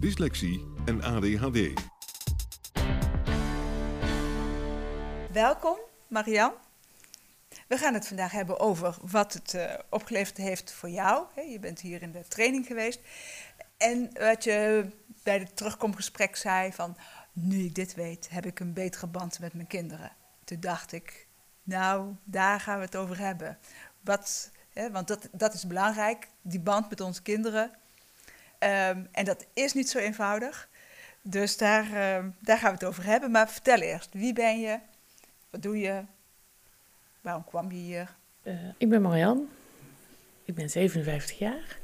[0.00, 1.72] dyslexie en ADHD.
[5.32, 5.76] Welkom,
[6.08, 6.52] Marian.
[7.68, 11.26] We gaan het vandaag hebben over wat het uh, opgeleverd heeft voor jou.
[11.50, 13.00] Je bent hier in de training geweest.
[13.76, 14.90] En wat je
[15.22, 16.96] bij het terugkomgesprek zei van...
[17.32, 20.12] nu ik dit weet, heb ik een betere band met mijn kinderen.
[20.44, 21.26] Toen dacht ik,
[21.62, 23.58] nou, daar gaan we het over hebben.
[24.00, 27.70] Wat, hè, want dat, dat is belangrijk, die band met onze kinderen.
[28.60, 30.68] Um, en dat is niet zo eenvoudig.
[31.22, 33.30] Dus daar, uh, daar gaan we het over hebben.
[33.30, 34.78] Maar vertel eerst, wie ben je?
[35.50, 36.02] Wat doe je?
[37.20, 38.14] Waarom kwam je hier?
[38.42, 39.48] Uh, ik ben Marian.
[40.44, 41.78] Ik ben 57 jaar.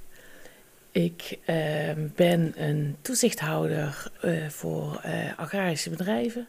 [0.91, 5.01] Ik uh, ben een toezichthouder uh, voor
[5.36, 6.48] agrarische bedrijven,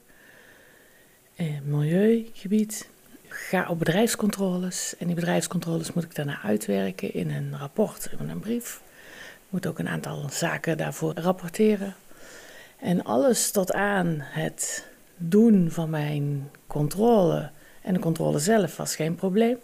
[1.64, 2.90] milieugebied.
[3.22, 8.30] Ik ga op bedrijfscontroles en die bedrijfscontroles moet ik daarna uitwerken in een rapport, in
[8.30, 8.82] een brief.
[9.54, 11.96] Moet ook een aantal zaken daarvoor rapporteren.
[12.80, 14.88] En alles tot aan het
[15.18, 17.50] doen van mijn controle
[17.82, 19.58] en de controle zelf was geen probleem.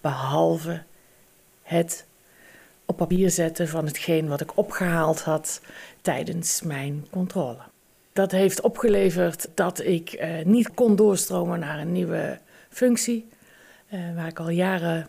[0.00, 0.82] Behalve
[1.62, 2.06] het
[2.84, 5.60] op papier zetten van hetgeen wat ik opgehaald had
[6.02, 7.62] tijdens mijn controle.
[8.12, 13.28] Dat heeft opgeleverd dat ik eh, niet kon doorstromen naar een nieuwe functie,
[13.88, 15.08] eh, waar ik al jaren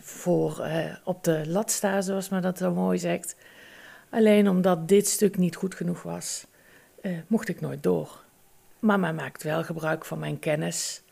[0.00, 0.68] voor
[1.04, 3.36] op de lat sta, zoals men dat zo mooi zegt.
[4.10, 6.46] Alleen omdat dit stuk niet goed genoeg was,
[7.26, 8.24] mocht ik nooit door.
[8.78, 11.02] Mama maakt wel gebruik van mijn kennis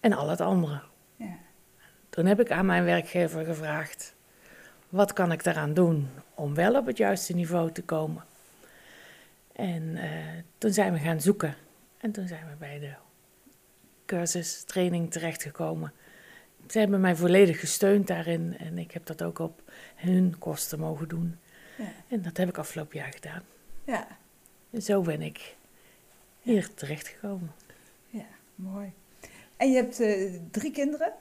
[0.00, 0.80] en al het andere.
[1.16, 1.36] Ja.
[2.10, 4.14] Toen heb ik aan mijn werkgever gevraagd:
[4.88, 8.24] wat kan ik daaraan doen om wel op het juiste niveau te komen?
[9.52, 10.02] En uh,
[10.58, 11.54] toen zijn we gaan zoeken.
[12.00, 12.92] En toen zijn we bij de
[14.06, 15.92] cursus, training terechtgekomen.
[16.68, 19.62] Ze hebben mij volledig gesteund daarin en ik heb dat ook op
[19.94, 21.38] hun kosten mogen doen.
[21.78, 21.92] Ja.
[22.08, 23.42] En dat heb ik afgelopen jaar gedaan.
[23.84, 24.06] Ja.
[24.70, 25.56] En zo ben ik
[26.40, 27.52] hier terechtgekomen.
[28.08, 28.92] Ja, mooi.
[29.56, 31.12] En je hebt uh, drie kinderen?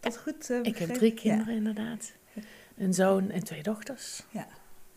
[0.00, 1.58] Dat goed uh, Ik heb drie kinderen, ja.
[1.58, 2.12] inderdaad.
[2.76, 4.22] Een zoon en twee dochters.
[4.30, 4.46] Ja.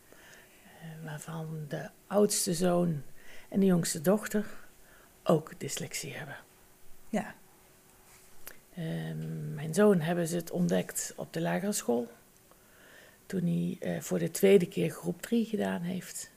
[0.09, 3.01] Uh, waarvan de oudste zoon
[3.49, 4.45] en de jongste dochter
[5.23, 6.37] ook dyslexie hebben.
[7.09, 7.35] Ja.
[8.79, 12.07] Ehm, mijn zoon hebben ze het ontdekt op de lagere school.
[13.25, 16.31] Toen hij voor de tweede keer groep 3 gedaan heeft.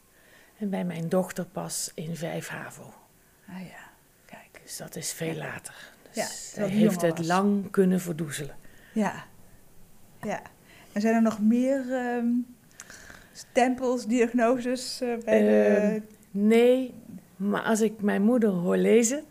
[0.58, 2.94] En bij mijn dochter pas in 5 HAVO.
[3.48, 3.90] Ah ja,
[4.24, 4.60] kijk.
[4.62, 5.74] Dus dat is veel later.
[6.10, 8.56] Dus ja, hij heeft het lang kunnen verdoezelen.
[8.92, 9.24] Ja,
[10.22, 10.42] ja.
[10.92, 12.56] En zijn er nog meer um,
[13.32, 15.64] stempels, diagnoses uh, bij uh, de...
[15.64, 16.94] Ehm, nee,
[17.36, 19.24] maar als ik mijn moeder hoor lezen,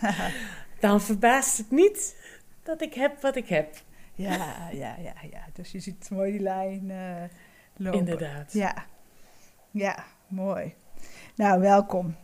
[0.80, 2.16] dan verbaast het niet
[2.62, 3.76] dat ik heb wat ik heb.
[4.14, 5.44] Ja, ja, ja, ja.
[5.52, 7.22] Dus je ziet mooi die lijn uh,
[7.76, 7.98] lopen.
[7.98, 8.52] Inderdaad.
[8.52, 8.86] Ja,
[9.70, 10.74] ja, mooi.
[11.34, 12.16] Nou, welkom.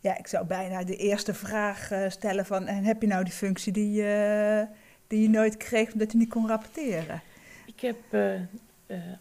[0.00, 2.66] Ja, ik zou bijna de eerste vraag uh, stellen van...
[2.66, 4.62] en heb je nou die functie die, uh,
[5.06, 7.22] die je nooit kreeg omdat je niet kon rapporteren?
[7.66, 8.40] Ik heb uh,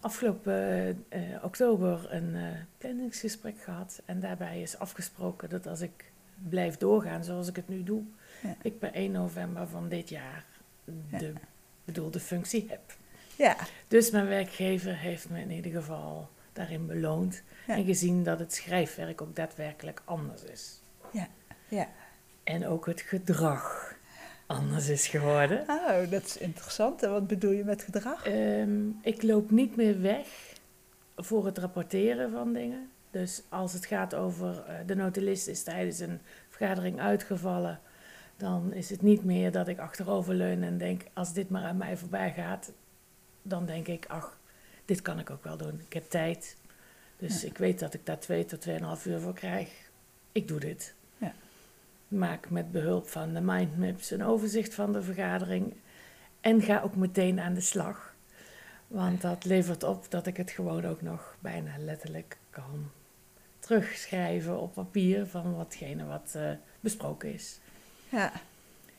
[0.02, 1.06] afgelopen
[1.42, 2.36] oktober een
[2.78, 4.02] planningsgesprek gehad...
[4.06, 8.04] en daarbij is afgesproken dat als ik blijf doorgaan zoals ik het nu doe...
[8.42, 8.56] Ja.
[8.62, 10.46] ik per 1 november van dit jaar
[11.10, 11.34] de
[11.86, 12.82] bedoelde functie heb.
[13.36, 13.56] Ja.
[13.88, 17.44] Dus mijn werkgever heeft me in ieder geval daarin beloond.
[17.68, 20.82] En gezien dat het schrijfwerk ook daadwerkelijk anders is.
[21.12, 21.28] Ja,
[21.68, 21.90] ja.
[22.44, 23.96] En ook het gedrag
[24.46, 25.64] anders is geworden.
[25.68, 27.04] Oh, dat is interessant.
[27.04, 28.28] En wat bedoel je met gedrag?
[28.28, 30.28] Um, ik loop niet meer weg
[31.16, 32.90] voor het rapporteren van dingen.
[33.22, 36.20] Dus als het gaat over uh, de notulist is tijdens een
[36.50, 37.80] vergadering uitgevallen,
[38.38, 41.98] dan is het niet meer dat ik achteroverleun en denk, als dit maar aan mij
[41.98, 42.72] voorbij gaat,
[43.42, 44.38] dan denk ik, ach,
[44.86, 45.82] dit kan ik ook wel doen.
[45.86, 46.58] Ik heb tijd,
[47.18, 49.70] Dus ik weet dat ik daar twee tot tweeënhalf uur voor krijg.
[50.32, 50.94] Ik doe dit.
[51.18, 51.34] Ja.
[52.08, 55.74] Maak met behulp van de mindmaps een overzicht van de vergadering.
[56.42, 58.14] En ga ook meteen aan de slag.
[58.88, 62.92] Want dat levert op dat ik het gewoon ook nog bijna letterlijk kan
[63.66, 67.60] terugschrijven op papier van watgene wat eh, besproken is.
[68.10, 68.32] Ja.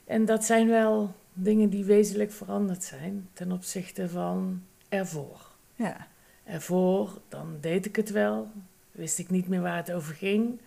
[0.04, 5.50] En dat zijn wel dingen die wezenlijk veranderd zijn ten opzichte van ervoor.
[5.74, 6.06] Ja.
[6.44, 8.50] Ervoor, dan deed ik het wel,
[8.90, 10.60] wist ik niet meer waar het over ging.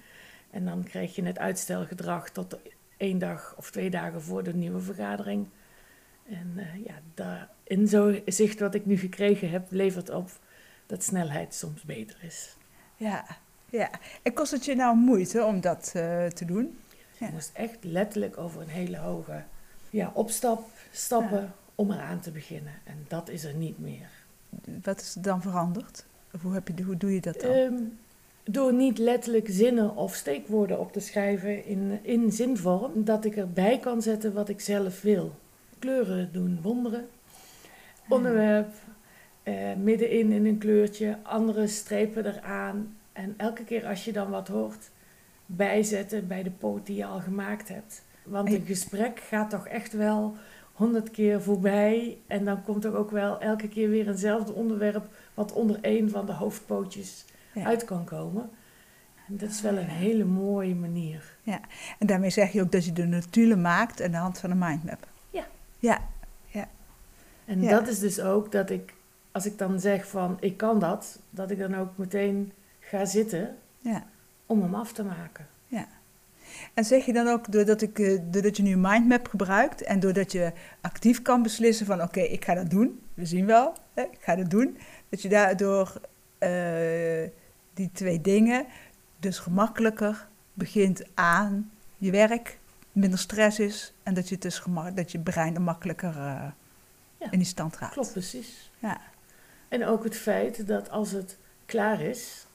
[0.50, 2.58] En dan kreeg je het uitstelgedrag tot
[2.98, 5.48] één dag of twee dagen voor de nieuwe vergadering.
[6.30, 10.30] En uh, ja, daar, in zo'n zicht wat ik nu gekregen heb, levert op
[10.86, 12.56] dat snelheid soms beter is.
[12.96, 13.26] Ja,
[13.72, 13.90] ja.
[14.22, 16.78] En kost het je nou moeite om dat uh, te doen?
[17.20, 19.44] Je moest echt letterlijk over een hele hoge
[19.90, 21.54] ja, opstap stappen ja.
[21.76, 22.74] om eraan te beginnen.
[22.84, 24.10] En dat is er niet meer.
[24.84, 26.06] Wat is er dan veranderd?
[26.34, 27.52] Of hoe, heb je, hoe doe je dat dan?
[27.52, 27.98] Um,
[28.44, 33.80] door niet letterlijk zinnen of steekwoorden op te schrijven in, in zinvorm, dat ik erbij
[33.80, 35.36] kan zetten wat ik zelf wil.
[35.80, 37.08] Kleuren doen wonderen.
[38.08, 38.74] Onderwerp,
[39.44, 42.98] eh, middenin in een kleurtje, andere strepen eraan.
[43.20, 44.90] En elke keer als je dan wat hoort,
[45.46, 48.04] bijzetten bij de poot die je al gemaakt hebt.
[48.24, 50.36] Want een gesprek gaat toch echt wel
[50.74, 52.18] honderd keer voorbij.
[52.28, 56.26] En dan komt er ook wel elke keer weer eenzelfde onderwerp wat onder een van
[56.26, 57.64] de hoofdpootjes ja.
[57.64, 58.50] uit kan komen.
[59.28, 61.38] En dat is wel een hele mooie manier.
[61.44, 61.60] Ja,
[62.00, 64.58] en daarmee zeg je ook dat je de notulen maakt aan de hand van een
[64.58, 65.08] mindmap.
[65.30, 65.48] Ja.
[65.80, 66.00] Ja,
[66.48, 66.68] ja.
[67.46, 67.70] En Ja.
[67.70, 68.94] dat is dus ook dat ik,
[69.32, 72.52] als ik dan zeg van ik kan dat, dat ik dan ook meteen
[72.90, 74.06] ga zitten ja.
[74.46, 75.48] om hem af te maken.
[76.74, 80.00] En zeg je dan ook, doordat, ik, eh, doordat je nu een mindmap gebruikt en
[80.00, 80.52] doordat je
[80.82, 84.36] actief kan beslissen van oké, ik ga dat doen, we zien wel, hè, ik ga
[84.36, 84.78] dat doen,
[85.10, 86.02] dat je daardoor
[86.38, 87.30] eh,
[87.74, 88.66] die twee dingen
[89.20, 92.60] dus gemakkelijker begint aan je werk,
[92.92, 96.52] minder stress is en dat je, het dus gemak, dat je brein er makkelijker eh,
[97.18, 97.32] Ja.
[97.32, 97.94] in die stand raakt.
[97.94, 98.72] Klopt precies.
[98.80, 99.02] Ja.
[99.68, 102.46] En ook het feit dat als het klaar is,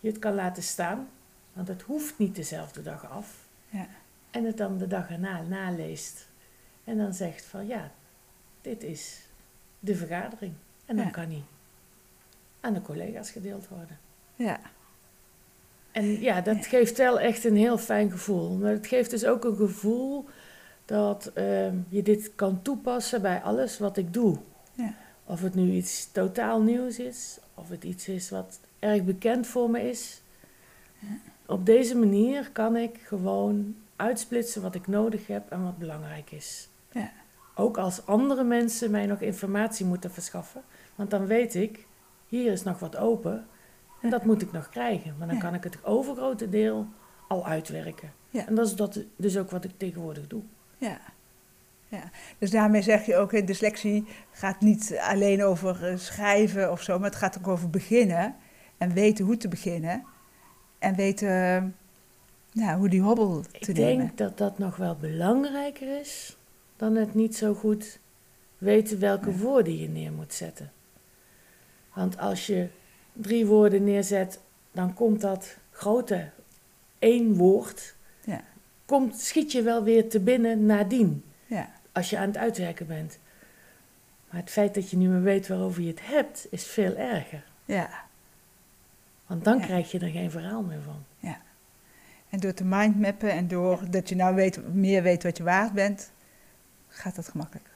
[0.00, 1.08] je het kan laten staan,
[1.52, 3.46] want het hoeft niet dezelfde dag af.
[3.68, 3.86] Ja.
[4.30, 6.28] En het dan de dag erna naleest.
[6.84, 7.90] En dan zegt van ja,
[8.60, 9.20] dit is
[9.78, 10.52] de vergadering.
[10.86, 11.10] En dan Ja.
[11.10, 11.44] kan die
[12.60, 13.98] aan de collega's gedeeld worden.
[14.34, 14.60] Ja.
[15.92, 18.56] En ja, dat geeft wel echt een heel fijn gevoel.
[18.56, 20.28] Maar het geeft dus ook een gevoel
[20.84, 24.38] dat ehm, je dit kan toepassen bij alles wat ik doe.
[24.74, 24.94] Ja.
[25.24, 29.70] Of het nu iets totaal nieuws is, of het iets is wat erg bekend voor
[29.70, 30.22] me is.
[31.46, 36.68] Op deze manier kan ik gewoon uitsplitsen wat ik nodig heb en wat belangrijk is.
[36.92, 37.10] Ja.
[37.54, 40.62] Ook als andere mensen mij nog informatie moeten verschaffen.
[40.94, 41.86] Want dan weet ik,
[42.26, 43.46] hier is nog wat open
[44.00, 45.14] en dat moet ik nog krijgen.
[45.18, 45.42] Maar dan Ja.
[45.42, 46.86] kan ik het overgrote deel
[47.28, 48.12] al uitwerken.
[48.30, 48.46] Ja.
[48.46, 50.42] En dat is dat dus ook wat ik tegenwoordig doe.
[50.78, 50.98] Ja.
[51.88, 52.02] ja.
[52.38, 57.08] Dus daarmee zeg je ook, dyslexie gaat niet alleen over eh, schrijven of zo, maar
[57.10, 58.34] het gaat ook over beginnen
[58.80, 60.04] en weten hoe te beginnen
[60.78, 61.74] en weten
[62.52, 63.98] nou, hoe die hobbel te Ik nemen.
[63.98, 66.36] denk dat dat nog wel belangrijker is
[66.76, 67.98] dan het niet zo goed
[68.58, 69.36] weten welke Ja.
[69.36, 70.72] woorden je neer moet zetten.
[71.94, 72.68] Want als je
[73.12, 74.40] drie woorden neerzet,
[74.72, 76.30] dan komt dat grote
[76.98, 77.94] één woord,
[78.24, 78.40] Ja.
[78.84, 81.70] komt, schiet je wel weer te binnen nadien, Ja.
[81.92, 83.18] als je aan het uitwerken bent.
[84.30, 87.44] Maar het feit dat je niet meer weet waarover je het hebt, is veel erger.
[87.64, 88.08] ja.
[89.30, 89.64] Want dan Ja.
[89.64, 91.04] krijg je er geen verhaal meer van.
[92.28, 95.72] En door te mindmappen en door dat je nou weet, meer weet wat je waard
[95.72, 96.12] bent,
[96.88, 97.72] gaat dat gemakkelijker.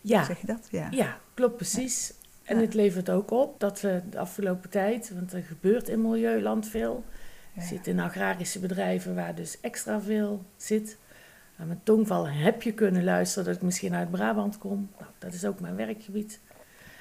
[0.00, 0.68] Ja, Zeg je dat?
[0.70, 0.88] Ja.
[0.90, 2.14] Ja, klopt precies.
[2.42, 2.62] En Ja.
[2.62, 7.04] het levert ook op dat we de afgelopen tijd, want er gebeurt in Milieuland veel.
[7.52, 7.62] Ja.
[7.62, 10.98] Zit in agrarische bedrijven waar dus extra veel zit.
[11.58, 14.90] Aan mijn tongval heb je kunnen luisteren dat ik misschien uit Brabant kom.
[14.98, 16.40] Nou, dat is ook mijn werkgebied.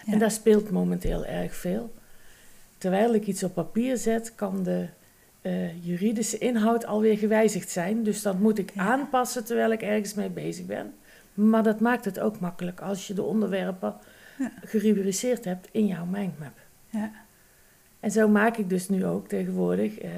[0.06, 0.13] Ja.
[0.13, 1.94] En daar speelt momenteel erg veel.
[2.86, 4.86] Terwijl ik iets op papier zet, kan de
[5.42, 8.04] eh, juridische inhoud alweer gewijzigd zijn.
[8.04, 8.82] Dus dat moet ik Ja.
[8.82, 10.94] aanpassen terwijl ik ergens mee bezig ben.
[11.34, 13.94] Maar dat maakt het ook makkelijk als je de onderwerpen
[14.38, 14.51] Ja.
[14.65, 16.54] gerubriceerd hebt in jouw mindmap.
[16.89, 17.12] Ja.
[18.00, 19.98] En zo maak ik dus nu ook tegenwoordig.
[19.98, 20.10] eh,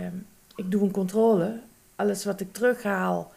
[0.56, 1.60] ik doe een controle.
[1.96, 3.32] Alles wat ik terughaal,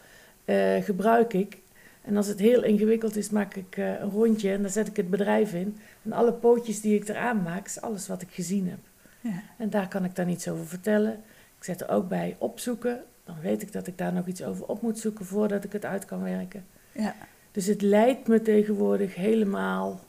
[0.45, 1.57] eh, gebruik ik.
[2.01, 4.95] En als het heel ingewikkeld is, maak ik eh, een rondje en dan zet ik
[4.95, 5.77] het bedrijf in.
[6.03, 8.79] En alle pootjes die ik eraan maak, is alles wat ik gezien heb.
[9.21, 9.43] Ja.
[9.57, 11.13] En daar kan ik dan iets over vertellen.
[11.57, 13.03] Ik zet er ook bij opzoeken.
[13.23, 15.85] Dan weet ik dat ik daar nog iets over op moet zoeken voordat ik het
[15.85, 16.65] uit kan werken.
[16.91, 17.15] Ja.
[17.51, 19.99] Dus het leidt me tegenwoordig helemaal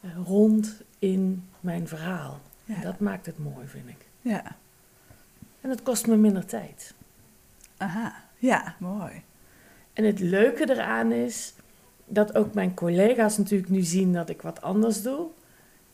[0.00, 2.40] eh, rond in mijn verhaal.
[2.64, 2.74] Ja.
[2.74, 4.06] En dat maakt het mooi, vind ik.
[4.20, 4.56] Ja.
[5.60, 6.94] En dat kost me minder tijd.
[7.76, 8.14] Aha.
[8.38, 9.22] Ja, mooi.
[9.92, 11.54] En het leuke eraan is
[12.06, 15.26] dat ook mijn collega's natuurlijk nu zien dat ik wat anders doe.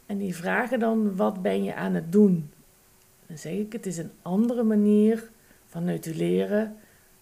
[0.07, 2.51] En die vragen dan, wat ben je aan het doen?
[3.27, 5.31] Dan zeg ik, het is een andere manier
[5.67, 6.77] van notuleren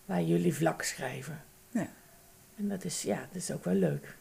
[0.04, 1.42] waar jullie vlak schrijven.
[1.70, 1.88] Ja.
[2.56, 4.16] En dat is, ja, dat is ook wel leuk.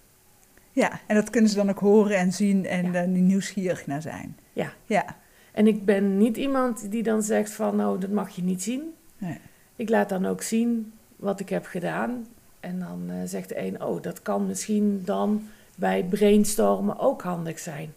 [0.72, 2.94] Ja, en dat kunnen ze dan ook horen en zien en Ja.
[2.94, 4.38] er nieuwsgierig naar zijn.
[4.54, 4.74] Ja.
[4.86, 5.18] Ja.
[5.52, 8.94] En ik ben niet iemand die dan zegt van, nou, dat mag je niet zien.
[9.18, 9.38] Nee.
[9.76, 12.28] Ik laat dan ook zien wat ik heb gedaan.
[12.60, 17.60] En dan eh, zegt de een, oh, dat kan misschien dan bij brainstormen ook handig
[17.60, 17.94] zijn.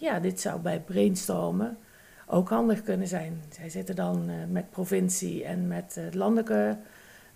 [0.00, 1.76] Ja, dit zou bij brainstormen
[2.26, 3.42] ook handig kunnen zijn.
[3.50, 6.76] Zij zitten dan eh, met provincie en met eh, landelijke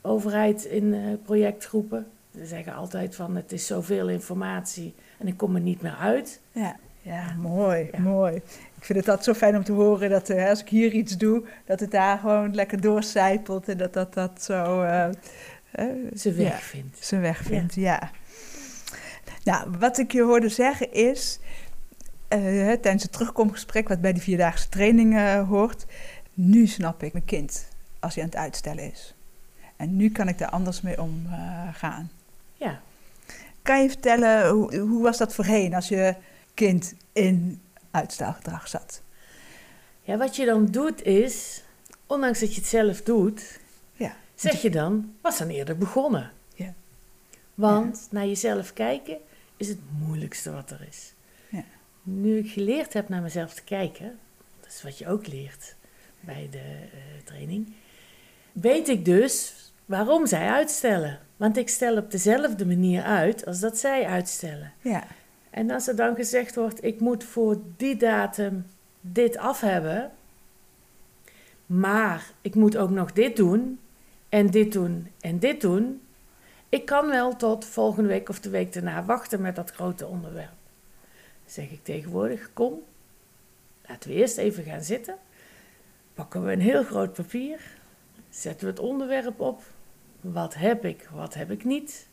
[0.02, 2.07] overheid in eh, projectgroepen.
[2.38, 6.40] Ze zeggen altijd van, het is zoveel informatie en ik kom er niet meer uit.
[6.52, 7.99] Ja, ja mooi, Ja.
[7.99, 8.35] mooi.
[8.76, 11.45] Ik vind het altijd zo fijn om te horen dat als ik hier iets doe,
[11.64, 15.05] dat het daar gewoon lekker doorcijpelt en dat dat, dat zo eh,
[15.71, 15.87] eh,
[16.17, 17.05] Ze weg ja, vindt.
[17.05, 17.75] zijn weg vindt.
[17.75, 18.11] Ja.
[19.45, 21.38] Nou, wat ik je hoorde zeggen is,
[22.30, 25.87] tijdens het terugkomgesprek wat bij die vierdaagse training eh, hoort,
[26.34, 27.68] nu snap ik mijn kind
[28.00, 29.14] als hij aan het uitstellen is.
[29.76, 32.10] En nu kan ik daar anders mee omgaan.
[32.54, 32.80] Ja.
[33.62, 36.14] Kan je vertellen, hoe, hoe was dat voorheen als je
[36.54, 37.60] kind in
[37.90, 39.02] uitstelgedrag zat?
[40.02, 41.62] Ja, wat je dan doet is,
[42.06, 43.60] ondanks dat je het zelf doet,
[43.92, 44.16] Ja.
[44.34, 46.30] zeg je dan, was dan eerder begonnen.
[46.54, 46.75] Ja.
[47.54, 49.16] Want naar jezelf kijken
[49.56, 51.12] is het moeilijkste wat er is.
[52.12, 54.19] Nu ik geleerd heb naar mezelf te kijken,
[54.61, 55.75] dat is wat je ook leert
[56.21, 57.73] bij de eh, training,
[58.52, 59.55] weet ik dus
[59.87, 61.19] waarom zij uitstellen.
[61.37, 64.73] Want ik stel op dezelfde manier uit als dat zij uitstellen.
[64.81, 65.05] Ja,
[65.50, 68.67] En als er dan gezegd wordt, ik moet voor die datum
[69.00, 70.11] dit af hebben,
[71.67, 73.79] maar ik moet ook nog dit doen,
[74.29, 76.02] en dit doen, en dit doen.
[76.69, 80.60] Ik kan wel tot volgende week of de week daarna wachten met dat grote onderwerp.
[81.50, 82.83] Zeg ik tegenwoordig, kom,
[83.88, 85.16] laten we eerst even gaan zitten.
[86.14, 87.61] Pakken we een heel groot papier,
[88.28, 89.62] zetten we het onderwerp op.
[90.21, 92.09] Wat heb ik, wat heb ik niet?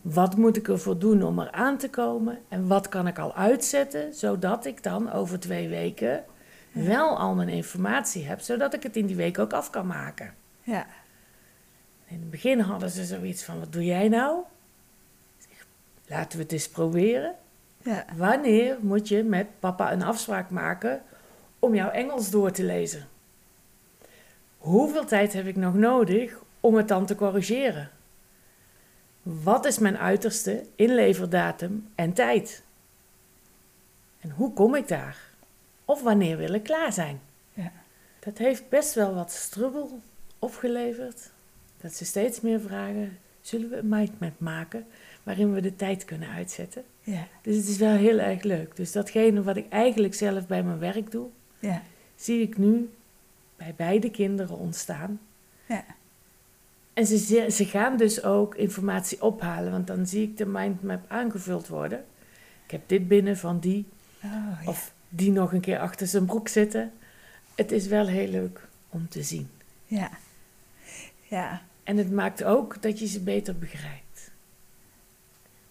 [0.00, 2.38] Wat moet ik ervoor doen om er aan te komen?
[2.48, 6.24] En wat kan ik al uitzetten, zodat ik dan over twee weken
[6.72, 10.34] wel al mijn informatie heb, zodat ik het in die week ook af kan maken.
[10.62, 10.86] ja,
[12.06, 14.42] In het begin hadden ze zoiets van, wat doe jij nou?
[16.06, 17.36] Laten we het eens proberen.
[17.82, 21.02] Ja, Wanneer moet je met papa een afspraak maken
[21.58, 23.08] om jouw Engels door te lezen?
[24.58, 27.90] Hoeveel tijd heb ik nog nodig om het dan te corrigeren?
[29.22, 32.62] Wat is mijn uiterste inleverdatum en tijd?
[34.20, 35.16] En hoe kom ik daar?
[35.84, 37.20] Of wanneer wil ik klaar zijn?
[37.52, 37.72] Ja.
[38.18, 40.00] Dat heeft best wel wat strubbel
[40.38, 41.30] opgeleverd.
[41.80, 44.86] Dat ze steeds meer vragen: zullen we een mindmap maken
[45.22, 46.84] waarin we de tijd kunnen uitzetten?
[47.00, 48.76] ja, Dus het is wel heel erg leuk.
[48.76, 51.82] Dus datgene wat ik eigenlijk zelf bij mijn werk doe, ja,
[52.16, 52.90] zie ik nu
[53.56, 55.20] bij beide kinderen ontstaan.
[55.66, 55.84] ja,
[56.92, 57.18] En ze,
[57.50, 62.04] ze- gaan dus ook informatie ophalen, want dan zie ik de mindmap aangevuld worden.
[62.64, 63.84] Ik heb dit binnen van die,
[64.24, 66.92] Oh, of die nog een keer achter zijn broek zitten.
[67.54, 69.48] Het is wel heel leuk om te zien.
[69.86, 70.10] ja,
[71.28, 74.11] ja, En het maakt ook dat je ze beter begrijpt.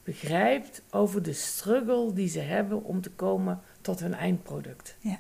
[0.04, 4.96] Begrijpt over de struggle die ze hebben om te komen tot hun eindproduct.
[5.00, 5.20] ja.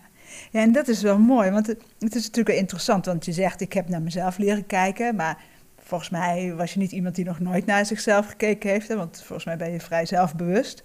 [0.51, 3.73] Ja, en dat is wel mooi, want het, is natuurlijk interessant, want je zegt, ik
[3.73, 5.43] heb naar mezelf leren kijken, maar
[5.77, 9.17] volgens mij was je niet iemand die nog nooit naar zichzelf gekeken heeft, hè, want
[9.17, 10.83] volgens mij ben je vrij zelfbewust.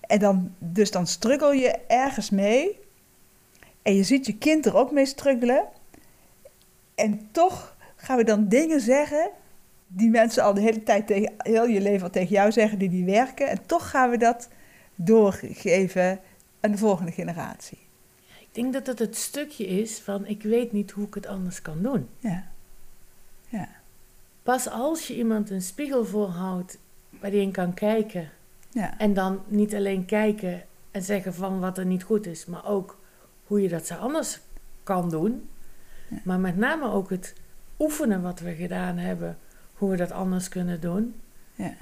[0.00, 2.78] En dan, dus dan struggle je ergens mee
[3.82, 5.64] en je ziet je kind er ook mee struggelen
[6.94, 9.30] en toch gaan we dan dingen zeggen
[9.86, 12.88] die mensen al de hele tijd tegen, heel je leven al tegen jou zeggen, die
[12.88, 14.48] die werken, en toch gaan we dat
[14.94, 16.20] doorgeven
[16.60, 17.78] aan de volgende generatie.
[18.40, 21.62] Ik denk dat het het stukje is van ik weet niet hoe ik het anders
[21.62, 22.08] kan doen.
[22.18, 22.44] Ja.
[23.48, 23.68] Ja.
[24.42, 26.78] Pas als je iemand een spiegel voorhoudt
[27.20, 28.30] waar die in kan kijken.
[28.70, 28.98] Ja.
[28.98, 32.98] En dan niet alleen kijken en zeggen van wat er niet goed is, maar ook
[33.46, 34.40] hoe je dat zo anders
[34.82, 35.48] kan doen.
[36.08, 36.18] Ja.
[36.24, 37.34] Maar met name ook het
[37.78, 39.38] oefenen wat we gedaan hebben,
[39.76, 41.14] hoe we dat anders kunnen doen.
[41.54, 41.74] Ja.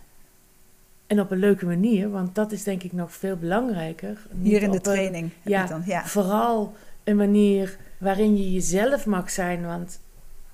[1.06, 4.26] En op een leuke manier, want dat is denk ik nog veel belangrijker.
[4.30, 5.30] Niet Hier in de een- training.
[5.42, 5.82] ja, het dan.
[5.86, 6.04] ja.
[6.06, 6.74] Vooral
[7.04, 9.66] een manier waarin je jezelf mag zijn.
[9.66, 10.00] Want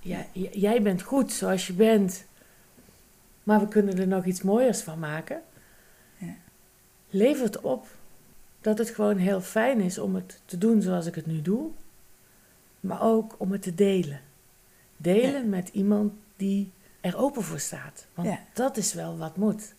[0.01, 2.25] ja, jij bent goed zoals je bent.
[3.43, 5.41] Maar we kunnen er nog iets mooiers van maken.
[6.19, 6.35] Ja.
[7.11, 7.87] Levert op
[8.61, 11.69] dat het gewoon heel fijn is om het te doen zoals ik het nu doe.
[12.81, 14.21] maar ook om het te delen.
[14.97, 16.71] Delen met iemand die
[17.01, 18.07] er open voor staat.
[18.15, 18.41] Want Ja.
[18.53, 19.75] dat is wel wat moet.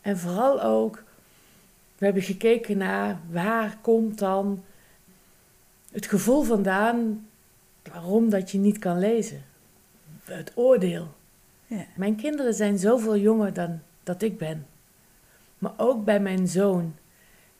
[0.00, 1.04] En vooral ook,
[1.98, 4.64] we hebben gekeken naar waar komt dan
[5.92, 7.26] het gevoel vandaan
[7.82, 9.44] waarom dat je niet kan lezen.
[10.24, 11.14] Het oordeel.
[11.66, 11.84] Ja.
[11.96, 14.66] Mijn kinderen zijn zoveel jonger dan dat ik ben.
[15.58, 16.94] Maar ook bij mijn zoon,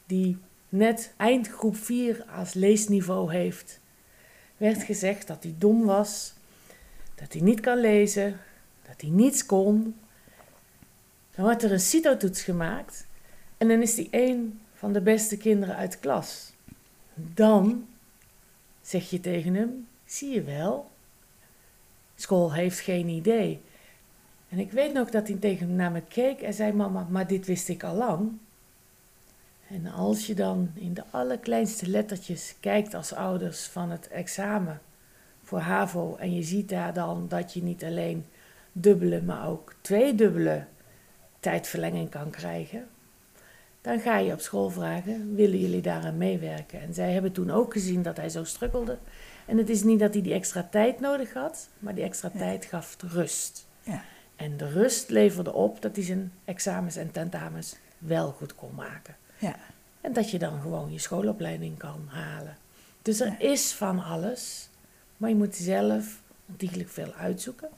[0.06, 3.80] die net eindgroep 4 als leesniveau heeft,
[4.56, 6.32] werd gezegd dat hij dom was,
[7.14, 8.36] dat hij niet kan lezen,
[8.88, 9.96] dat hij niets kon.
[11.34, 13.06] Dan wordt er een CITO-toets gemaakt
[13.58, 16.52] en dan is hij een van de beste kinderen uit de klas.
[17.14, 17.86] Dan
[18.82, 20.90] zeg je tegen hem, zie je wel,
[22.14, 23.60] school heeft geen idee.
[24.48, 27.46] En ik weet nog dat hij tegen naar me keek en zei: Mama, maar dit
[27.46, 28.32] wist ik al lang.
[29.68, 34.80] En als je dan in de allerkleinste lettertjes kijkt als ouders van het examen
[35.42, 38.26] voor HAVO en je ziet daar dan dat je niet alleen
[38.80, 40.64] dubbele, maar ook tweedubbele
[41.40, 42.88] tijdverlenging kan krijgen,
[43.80, 46.80] dan ga je op school vragen: willen jullie daaraan meewerken?
[46.80, 48.98] En zij hebben toen ook gezien dat hij zo strukkelde.
[49.46, 52.38] En het is niet dat hij die extra tijd nodig had, maar die extra Ja.
[52.38, 53.66] tijd gaf rust.
[53.82, 54.02] Ja.
[54.36, 59.16] En de rust leverde op dat hij zijn examens en tentamens wel goed kon maken.
[59.38, 59.56] Ja.
[60.00, 62.56] En dat je dan gewoon je schoolopleiding kan halen.
[63.02, 64.68] Dus er is van alles,
[65.16, 67.68] maar je moet zelf ontiegelijk veel uitzoeken.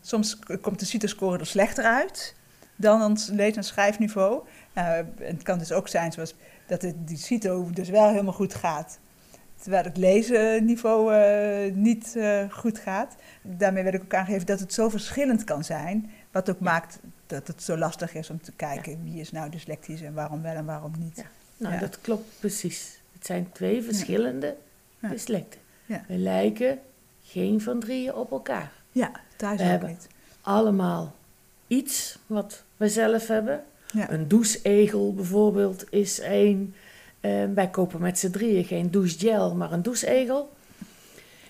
[0.00, 2.34] Soms k- komt de CITO-score er slechter uit
[2.76, 4.42] dan ons lees- en schrijfniveau.
[4.72, 6.34] En het kan dus ook zijn zoals
[6.66, 8.98] dat het, die CITO dus wel helemaal goed gaat.
[9.60, 13.14] Terwijl het lezenniveau eh, niet eh, goed gaat.
[13.42, 16.10] Daarmee wil ik ook aangeven dat het zo verschillend kan zijn.
[16.32, 20.00] Wat ook maakt dat het zo lastig is om te kijken wie is nou dyslectisch
[20.02, 21.16] en waarom wel en waarom niet.
[21.16, 21.24] Ja.
[21.56, 21.80] Nou, Ja.
[21.80, 23.00] dat klopt precies.
[23.12, 24.56] Het zijn twee verschillende
[24.98, 25.08] Ja.
[25.08, 25.60] dyslecten.
[25.86, 26.04] Ja.
[26.08, 26.78] We lijken
[27.22, 28.72] geen van drieën op elkaar.
[28.96, 30.08] Ja, thuis We ook hebben- niet.
[30.40, 31.14] Allemaal
[31.66, 33.64] iets wat we zelf hebben.
[33.92, 34.10] Ja.
[34.10, 36.74] Een doucheegel bijvoorbeeld is één.
[37.20, 40.52] Eh, wij kopen met z'n drieën geen douchegel, maar een doucheegel.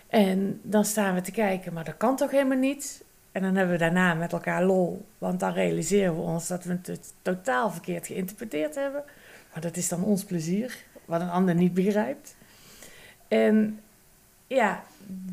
[0.09, 3.05] En dan staan we te kijken, maar dat kan toch helemaal niet?
[3.33, 6.79] En dan hebben we daarna met elkaar lol, want dan realiseren we ons dat we
[6.83, 9.03] het totaal verkeerd geïnterpreteerd hebben.
[9.53, 12.37] Maar dat is dan ons plezier, wat een ander niet begrijpt.
[13.29, 13.81] En
[14.47, 14.83] ja,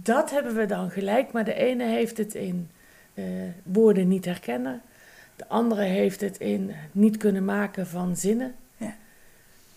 [0.04, 2.70] dat hebben we dan gelijk, maar de ene heeft het in
[3.14, 3.24] eh,
[3.64, 4.82] woorden niet herkennen.
[5.36, 8.56] De andere heeft het in niet kunnen maken van zinnen.
[8.78, 8.96] Ja.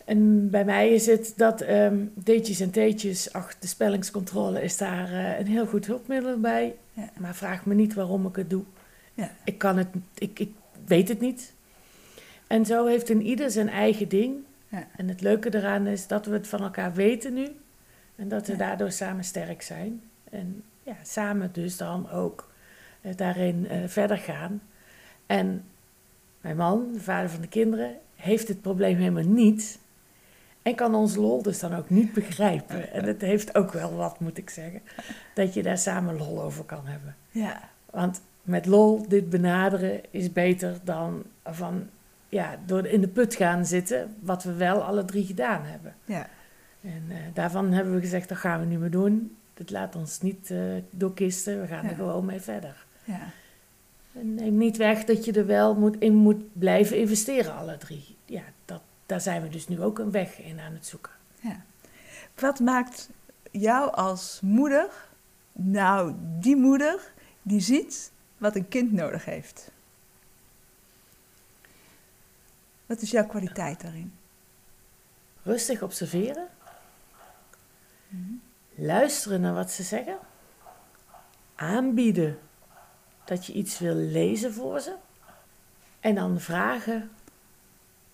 [0.05, 5.13] En bij mij is het dat ehm deetjes en teetjes, ach, de spellingscontrole is daar
[5.13, 6.75] eh, een heel goed hulpmiddel bij.
[6.93, 7.11] Ja.
[7.17, 8.65] Maar vraag me niet waarom ik het doe.
[9.15, 9.31] Ja.
[9.45, 10.53] Ik kan het, ik, ik
[10.85, 11.53] weet het niet.
[12.47, 14.37] En zo heeft een ieder zijn eigen ding.
[14.69, 14.87] Ja.
[14.97, 17.49] En het leuke eraan is dat we het van elkaar weten nu.
[18.17, 18.59] En dat we Ja.
[18.59, 20.03] daardoor samen sterk zijn.
[20.31, 22.51] En ja, samen dus dan ook
[23.01, 24.63] eh, daarin eh, verder gaan.
[25.27, 25.65] En
[26.41, 29.79] mijn man, de vader van de kinderen, heeft het probleem helemaal niet.
[30.63, 32.93] En kan ons lol dus dan ook niet begrijpen.
[32.93, 34.81] En het heeft ook wel wat, moet ik zeggen.
[35.35, 37.17] Dat je daar samen lol over kan hebben.
[37.31, 41.89] Ja, Want met lol dit benaderen is beter dan van
[42.29, 45.95] ja, door in de put gaan zitten, wat we wel alle drie gedaan hebben.
[46.05, 46.27] ja,
[46.83, 49.37] En eh, daarvan hebben we gezegd, dat gaan we niet meer doen.
[49.55, 50.59] Dat laat ons niet eh
[50.91, 51.91] doorkisten, we gaan Ja.
[51.91, 52.85] er gewoon mee verder.
[53.05, 53.31] ja.
[54.13, 58.17] En neem niet weg dat je er wel moet, in moet blijven investeren, alle drie.
[58.25, 61.13] Ja, dat, daar zijn we dus nu ook een weg in aan het zoeken.
[62.35, 63.09] Wat maakt
[63.51, 64.89] jou als moeder
[65.53, 67.13] nou die moeder
[67.43, 69.71] die ziet wat een kind nodig heeft?
[72.87, 74.13] Wat is jouw kwaliteit daarin?
[75.43, 76.47] Rustig observeren,
[78.75, 80.19] luisteren naar wat ze zeggen,
[81.55, 82.39] aanbieden
[83.25, 84.95] dat je iets wil lezen voor ze
[86.01, 87.11] en dan vragen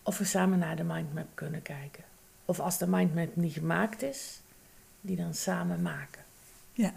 [0.02, 2.05] of we samen naar de mindmap kunnen kijken.
[2.44, 4.40] Of als de mindmap niet gemaakt is,
[5.00, 6.22] die dan samen maken.
[6.72, 6.92] Ja,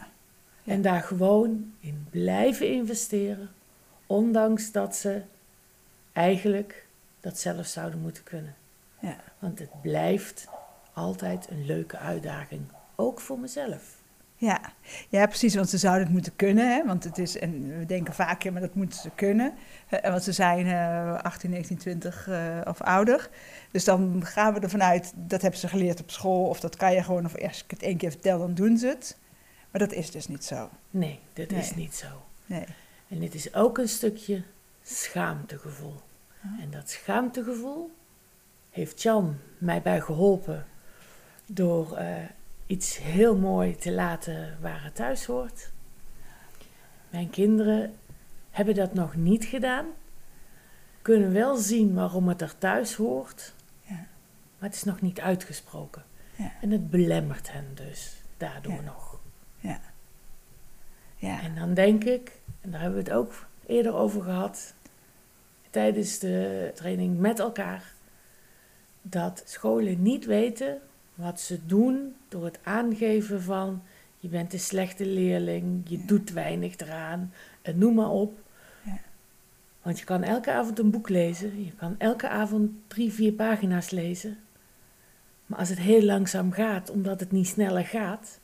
[0.66, 0.74] Ja.
[0.74, 3.50] En daar gewoon in blijven investeren,
[4.06, 5.22] ondanks dat ze
[6.14, 6.88] eigenlijk
[7.20, 8.56] dat zelf zouden moeten kunnen.
[9.00, 10.48] ja, Want het blijft
[10.94, 12.62] altijd een leuke uitdaging,
[12.96, 14.04] ook voor mezelf.
[14.38, 14.62] ja.
[15.10, 16.74] ja, precies, want ze zouden het moeten kunnen.
[16.74, 16.86] Hè?
[16.86, 19.54] Want het is, en we denken vaak, ja, maar dat moeten ze kunnen.
[20.02, 23.30] Want ze zijn eh 18, 19, 20 eh, of ouder.
[23.72, 26.48] Dus dan gaan we ervan uit, dat hebben ze geleerd op school.
[26.48, 28.88] Of dat kan je gewoon, of als ik het één keer vertel, dan doen ze
[28.88, 29.18] het.
[29.72, 30.70] Maar dat is dus niet zo.
[30.90, 32.08] Nee, dat is niet zo.
[32.46, 32.66] Nee.
[33.08, 34.44] En dit is ook een stukje
[34.82, 36.02] schaamtegevoel.
[36.42, 37.92] En dat schaamtegevoel
[38.70, 40.66] heeft Jan mij bij geholpen
[41.46, 42.16] door eh,
[42.66, 45.72] iets heel mooi te laten waar het thuis hoort.
[47.10, 47.94] Mijn kinderen
[48.50, 49.86] hebben dat nog niet gedaan,
[51.02, 53.96] kunnen wel zien waarom het er thuis hoort, Ja.
[54.58, 56.04] maar het is nog niet uitgesproken.
[56.36, 56.52] Ja.
[56.62, 58.82] En het belemmert hen dus daardoor Ja.
[58.82, 59.20] nog.
[59.60, 59.80] Ja.
[61.16, 61.42] Ja.
[61.42, 64.74] En dan denk ik, en daar hebben we het ook eerder over gehad,
[65.70, 67.94] tijdens de training met elkaar,
[69.02, 70.82] dat scholen niet weten
[71.16, 73.84] wat ze doen door het aangeven van
[74.20, 76.04] je bent een slechte leerling, je Ja.
[76.06, 78.38] doet weinig eraan, en noem maar op.
[78.84, 79.00] Ja.
[79.82, 83.90] Want je kan elke avond een boek lezen, je kan elke avond drie, vier pagina's
[83.90, 84.38] lezen.
[85.46, 88.40] Maar als het heel langzaam gaat, omdat het niet sneller gaat,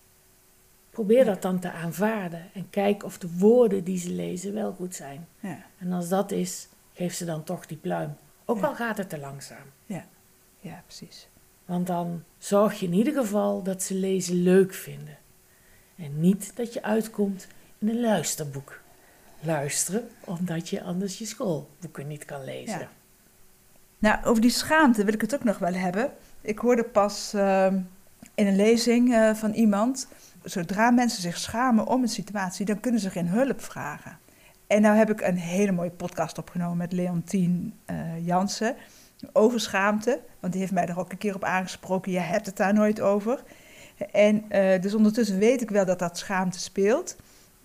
[0.90, 4.96] probeer dat dan te aanvaarden en kijk of de woorden die ze lezen wel goed
[4.96, 5.28] zijn.
[5.40, 5.58] Ja.
[5.78, 8.16] En als dat is, geef ze dan toch die pluim.
[8.46, 8.68] Ook Ja.
[8.68, 9.66] al gaat het te langzaam.
[10.64, 11.28] ja, precies.
[11.72, 15.18] Want dan zorg je in ieder geval dat ze lezen leuk vinden.
[15.96, 18.80] En niet dat je uitkomt in een luisterboek.
[19.40, 22.90] Luisteren omdat je anders je schoolboeken niet kan lezen.
[24.00, 26.12] Nou, over die schaamte wil ik het ook nog wel hebben.
[26.42, 27.80] Ik hoorde pas ehm,
[28.36, 30.08] in een lezing eh, van iemand,
[30.44, 34.18] zodra mensen zich schamen om een situatie, dan kunnen ze geen hulp vragen.
[34.68, 38.76] En nou heb ik een hele mooie podcast opgenomen met Leontien eh Jansen
[39.34, 42.12] over schaamte, want die heeft mij er ook een keer op aangesproken.
[42.12, 43.44] Je hebt het daar nooit over.
[44.12, 47.16] En eh, dus ondertussen weet ik wel dat dat schaamte speelt.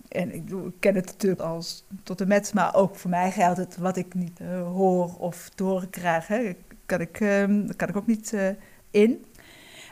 [0.07, 0.43] En ik,
[0.79, 4.13] ken het natuurlijk als tot en met, maar ook voor mij geldt het wat ik
[4.13, 6.27] niet eh, hoor of te horen krijg.
[6.27, 8.49] Hè, kan ik, ehm, kan ik ook niet eh,
[8.91, 9.25] in.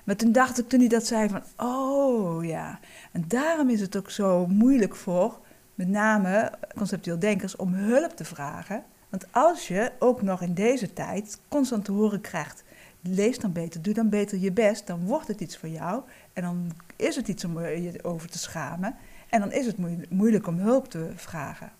[0.03, 2.79] Maar toen dacht ik, toen hij dat zei, van oh ja.
[3.11, 5.39] En daarom is het ook zo moeilijk voor,
[5.75, 8.83] met name conceptueel denkers, om hulp te vragen.
[9.15, 12.63] Want als je ook nog in deze tijd constant te horen krijgt,
[13.01, 16.01] lees dan beter, doe dan beter je best, dan wordt het iets voor jou.
[16.33, 18.95] En dan is het iets om je over te schamen.
[19.29, 21.71] En dan is het moe- moeilijk om hulp te vragen.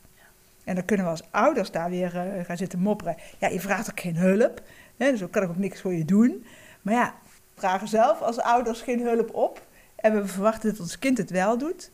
[0.64, 3.16] En dan kunnen we als ouders daar weer eh, gaan zitten mopperen.
[3.40, 4.62] Ja, je vraagt ook geen hulp,
[4.98, 6.46] hè, dus dan kan ik ook niks voor je doen.
[6.82, 9.66] Maar ja, we vragen zelf als ouders geen hulp op.
[9.96, 11.92] En we verwachten dat ons kind het wel doet,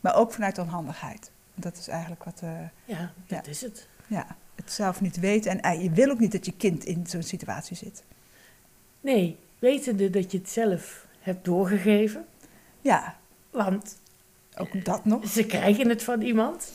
[0.00, 1.30] maar ook vanuit onhandigheid.
[1.54, 2.50] Dat is eigenlijk wat, eh,
[2.84, 3.50] Ja, dat Ja.
[3.50, 3.88] is het.
[4.06, 5.50] ja, het zelf niet weten.
[5.50, 8.02] En eh, je wil ook niet dat je kind in zo'n situatie zit.
[9.00, 12.26] Nee, wetende dat je het zelf hebt doorgegeven.
[12.80, 13.16] Ja,
[13.50, 13.98] Want
[14.56, 15.28] ook dat nog.
[15.28, 16.72] ze krijgen het van iemand.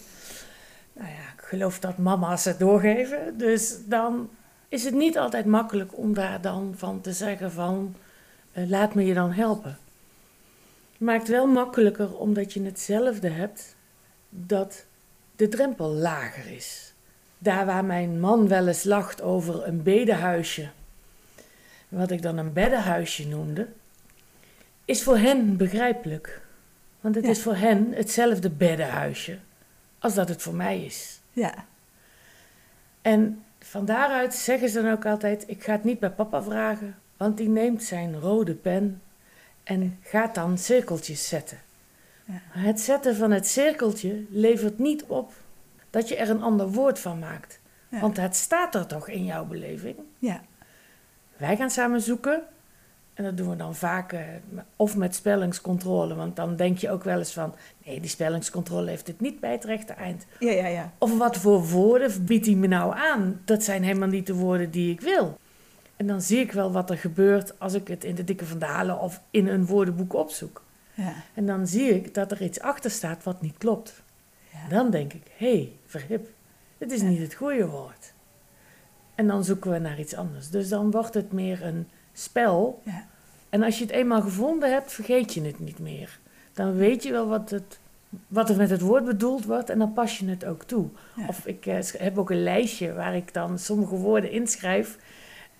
[0.94, 3.38] Nou ja, ik geloof dat mama's het doorgeven.
[3.38, 4.30] Dus dan
[4.67, 7.96] is het niet altijd makkelijk om daar dan van te zeggen van...
[8.52, 9.78] eh, laat me je dan helpen.
[10.91, 13.76] Het maakt wel makkelijker omdat je hetzelfde hebt
[14.30, 14.86] dat
[15.36, 16.90] de drempel lager is.
[17.43, 20.69] Daar waar mijn man wel eens lacht over een bedehuisje,
[21.89, 23.67] wat ik dan een beddenhuisje noemde,
[24.86, 26.41] is voor hen begrijpelijk.
[26.99, 27.30] Want het Ja.
[27.30, 29.38] is voor hen hetzelfde beddenhuisje
[29.99, 31.19] als dat het voor mij is.
[31.34, 31.54] Ja,
[33.01, 36.95] En van daaruit zeggen ze dan ook altijd: Ik ga het niet bij papa vragen,
[37.17, 39.01] want die neemt zijn rode pen
[39.63, 41.60] en gaat dan cirkeltjes zetten.
[42.25, 42.34] Ja.
[42.49, 45.32] Het zetten van het cirkeltje levert niet op
[45.91, 47.60] dat je er een ander woord van maakt.
[47.89, 47.99] Ja.
[47.99, 49.95] Want het staat er toch in jouw beleving.
[50.19, 50.41] ja,
[51.38, 52.43] Wij gaan samen zoeken.
[53.13, 54.21] En dat doen we dan vaak, eh,
[54.75, 56.15] of met spellingscontrole.
[56.15, 57.54] Want dan denk je ook wel eens van...
[57.86, 60.25] nee, die spellingscontrole heeft het niet bij het rechte eind.
[60.39, 60.91] ja, ja, ja.
[60.97, 63.41] Of wat voor woorden biedt hij me nou aan?
[63.45, 65.38] Dat zijn helemaal niet de woorden die ik wil.
[65.95, 68.99] En dan zie ik wel wat er gebeurt als ik het in de dikke vandalen...
[68.99, 70.63] of in een woordenboek opzoek.
[70.93, 71.13] ja.
[71.34, 74.01] En dan zie ik dat er iets achter staat wat niet klopt.
[74.51, 74.69] Ja.
[74.69, 76.30] Dan denk ik, hé, hey, verhip,
[76.77, 78.13] dit is niet het goede woord.
[79.15, 80.49] En dan zoeken we naar iets anders.
[80.49, 82.82] Dus dan wordt het meer een spel.
[82.86, 83.06] Ja.
[83.49, 86.19] En als je het eenmaal gevonden hebt, vergeet je het niet meer.
[86.54, 87.80] Dan weet je wel wat, het,
[88.27, 90.88] wat er met het woord bedoeld wordt en dan pas je het ook toe.
[91.15, 91.25] Ja.
[91.27, 94.97] Of ik eh, heb ook een lijstje waar ik dan sommige woorden inschrijf.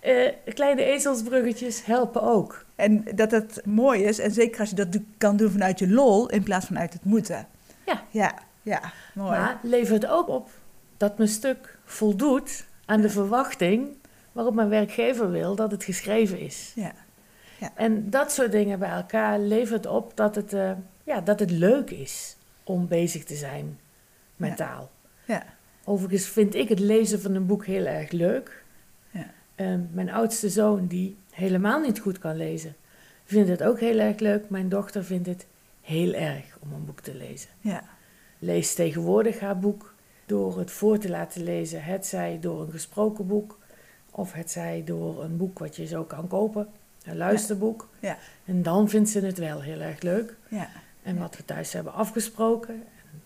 [0.00, 2.64] Eh, kleine ezelsbruggetjes helpen ook.
[2.76, 6.28] En dat het mooi is, en zeker als je dat kan doen vanuit je lol
[6.28, 7.46] in plaats van uit het moeten.
[7.86, 8.02] Ja.
[8.10, 9.30] Ja, ja, mooi.
[9.38, 10.50] Maar levert ook op
[10.96, 13.96] dat mijn stuk voldoet aan de verwachting
[14.32, 16.72] waarop mijn werkgever wil dat het geschreven is.
[16.74, 16.92] Ja,
[17.74, 20.72] En dat soort dingen bij elkaar levert op dat het, eh,
[21.04, 23.78] ja, dat het leuk is om bezig te zijn
[24.36, 24.54] met Ja.
[24.56, 24.90] taal.
[25.24, 25.42] ja,
[25.84, 28.64] Overigens vind ik het lezen van een boek heel erg leuk.
[29.10, 29.26] Ja.
[29.54, 32.76] Eh, mijn oudste zoon, die helemaal niet goed kan lezen,
[33.24, 34.50] vindt het ook heel erg leuk.
[34.50, 35.46] Mijn dochter vindt het
[35.80, 37.50] heel erg om een boek te lezen.
[37.60, 37.82] ja,
[38.44, 39.94] Lees tegenwoordig haar boek
[40.26, 41.82] door het voor te laten lezen.
[41.84, 43.58] Het zij door een gesproken boek
[44.10, 46.68] of het zij door een boek wat je zo kan kopen.
[47.04, 47.88] een luisterboek.
[48.00, 48.18] Ja.
[48.44, 50.36] En dan vindt ze het wel heel erg leuk.
[50.48, 50.68] Ja.
[51.02, 52.82] En wat we thuis hebben afgesproken,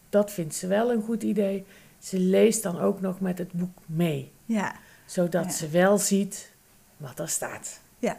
[0.09, 1.65] dat vindt ze wel een goed idee.
[1.99, 4.31] Ze leest dan ook nog met het boek mee.
[4.45, 4.75] Ja.
[5.07, 5.51] Zodat Ja.
[5.51, 6.53] ze wel ziet
[6.97, 7.81] wat er staat.
[7.99, 8.19] Ja.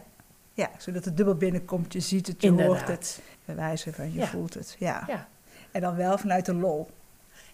[0.53, 1.93] Ja, zodat het dubbel binnenkomt.
[1.93, 2.75] Je ziet het, je Inderdaad.
[2.77, 3.19] hoort het.
[3.45, 4.75] Bij wijze van, je voelt het.
[4.79, 5.27] Ja.
[5.71, 6.87] En dan wel vanuit de lol.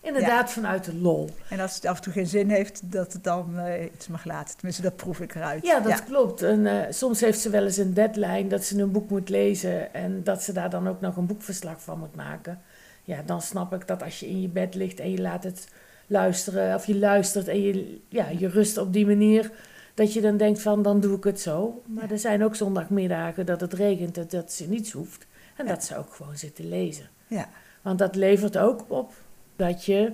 [0.04, 1.30] Inderdaad, vanuit de lol.
[1.50, 4.26] En als het af en toe geen zin heeft, dat het dan eh, iets mag
[4.26, 4.56] laten.
[4.56, 5.66] Tenminste, dat proef ik eruit.
[5.66, 6.42] Ja, dat klopt.
[6.42, 9.94] En eh, soms heeft ze wel eens een deadline dat ze een boek moet lezen
[9.94, 12.62] en dat ze daar dan ook nog een boekverslag van moet maken.
[13.04, 15.68] Ja, dan snap ik dat als je in je bed ligt en je laat het
[16.08, 19.52] luisteren, of je luistert en je, ja, je rust op die manier,
[19.94, 21.82] dat je dan denkt van dan doe ik het zo.
[21.86, 25.84] Maar er zijn ook zondagmiddagen dat het regent en dat ze niets hoeft en dat
[25.84, 27.10] ze ook gewoon zit te lezen.
[27.28, 27.50] Ja.
[27.84, 29.14] Want dat levert ook op
[29.56, 30.14] dat je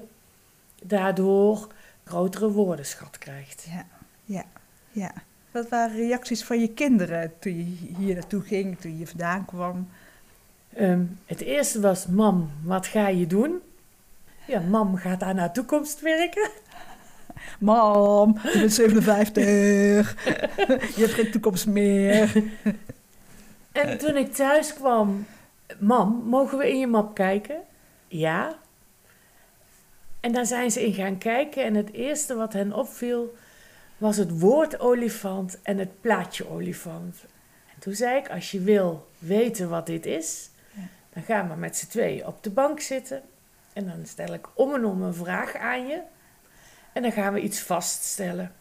[0.83, 1.67] daardoor
[2.03, 3.65] grotere woordenschat krijgt.
[3.69, 3.85] Ja.
[4.25, 4.45] Ja.
[4.91, 5.11] Ja.
[5.51, 9.89] Wat waren reacties van je kinderen toen je hier naartoe ging, toen je vandaan kwam?
[10.73, 13.61] Ehm, het eerste was, mam, wat ga je doen?
[14.47, 16.49] Ja, mam gaat aan haar toekomst werken.
[17.59, 20.23] Mam, je bent 57.
[20.95, 22.43] je hebt geen toekomst meer.
[23.71, 25.25] En toen ik thuis kwam,
[25.79, 27.61] mam, mogen we in je map kijken?
[28.07, 28.57] Ja.
[30.19, 33.35] En daar zijn ze in gaan kijken en het eerste wat hen opviel
[33.97, 37.15] was het woord olifant en het plaatje olifant.
[37.73, 40.81] En toen zei ik, als je wil weten wat dit is, Ja.
[41.13, 43.21] dan gaan we met z'n tweeën op de bank zitten.
[43.73, 46.01] En dan stel ik om en om een vraag aan je.
[46.93, 48.55] En dan gaan we iets vaststellen.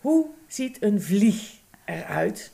[0.00, 2.52] Hoe ziet een vlieg eruit?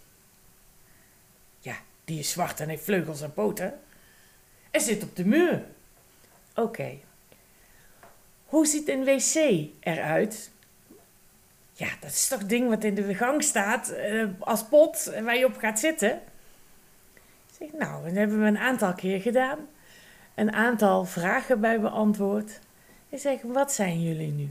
[2.04, 3.80] Die is zwart en heeft vleugels en poten.
[4.70, 5.64] En zit op de muur.
[6.54, 6.98] Oké.
[8.44, 9.34] Hoe ziet een wc
[9.80, 10.50] eruit?
[11.72, 15.46] Ja, dat is toch ding wat in de gang staat eh, als pot waar je
[15.46, 16.20] op gaat zitten?
[17.46, 19.58] Ik zeg, nou, dat hebben we een aantal keer gedaan.
[20.34, 22.58] Een aantal vragen bij beantwoord.
[23.08, 24.50] Ik zeg, wat zijn jullie nu?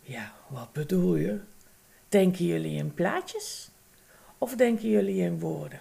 [0.00, 1.40] Ja, wat bedoel je?
[2.08, 3.70] Denken jullie in plaatjes?
[4.38, 5.80] Of denken jullie in woorden?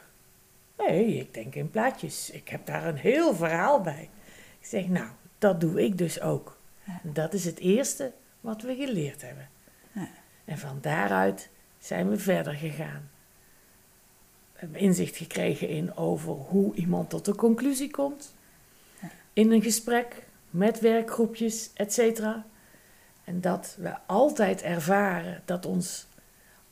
[0.88, 2.30] Nee, ik denk in plaatjes.
[2.30, 4.10] Ik heb daar een heel verhaal bij.
[4.60, 6.58] Ik zeg, nou, dat doe ik dus ook.
[7.04, 8.12] En dat is het eerste
[8.42, 9.50] wat we geleerd hebben.
[10.46, 13.10] En van daaruit zijn we verder gegaan.
[14.54, 18.36] We hebben inzicht gekregen in over hoe iemand tot een conclusie komt.
[19.34, 22.20] In een gesprek, met werkgroepjes, etc.
[23.24, 26.08] En dat we altijd ervaren dat ons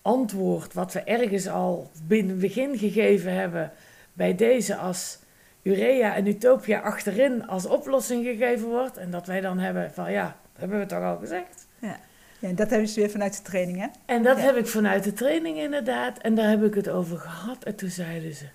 [0.01, 3.71] antwoord, wat we ergens al binnen het begin gegeven hebben,
[4.17, 5.19] bij deze als
[5.61, 8.97] Urea en Utopia achterin als oplossing gegeven wordt.
[8.97, 11.67] En dat wij dan hebben van ja, dat hebben we toch al gezegd.
[11.79, 11.99] Ja.
[12.39, 13.87] ja, en dat hebben ze weer vanuit de training, hè?
[14.05, 14.43] En dat Ja.
[14.43, 16.17] heb ik vanuit de training inderdaad.
[16.17, 17.63] En daar heb ik het over gehad.
[17.63, 18.45] En toen zeiden ze,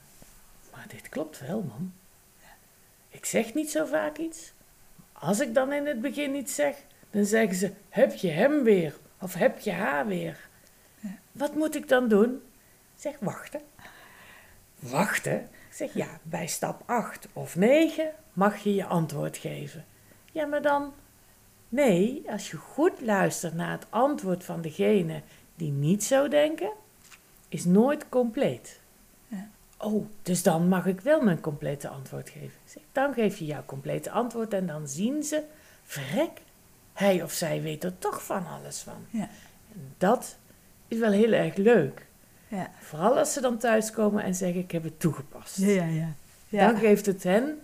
[0.73, 1.93] maar dit klopt wel man.
[3.09, 4.53] Ik zeg niet zo vaak iets.
[5.13, 6.77] Als ik dan in het begin iets zeg,
[7.11, 8.95] dan zeggen ze, heb je hem weer?
[9.21, 10.49] Of heb je haar weer?
[11.33, 12.31] Wat moet ik dan doen?
[12.95, 13.61] Ik zeg, wachten.
[14.83, 15.41] Wachten?
[15.41, 19.85] Ik zeg, ja, bij stap 8 of 9 mag je je antwoord geven.
[20.33, 20.93] Ja, maar dan
[21.73, 25.23] Nee, als je goed luistert naar het antwoord van degene
[25.55, 26.73] die niet zo denken,
[27.49, 28.81] is nooit compleet.
[29.29, 29.49] Ja.
[29.79, 32.59] Oh, dus dan mag ik wel mijn complete antwoord geven.
[32.65, 35.43] Zeg, dan geef je jouw complete antwoord en dan zien ze,
[35.83, 36.41] verrek,
[36.93, 39.07] hij of zij weet er toch van alles van.
[39.11, 39.29] Ja.
[39.73, 40.37] En dat
[40.89, 42.07] is wel heel erg leuk.
[42.57, 45.57] Ja, Vooral als ze dan thuiskomen en zeggen, ik heb het toegepast.
[45.59, 45.85] ja, ja.
[45.85, 46.15] ja.
[46.49, 46.67] ja.
[46.67, 47.59] Dan geeft het hen,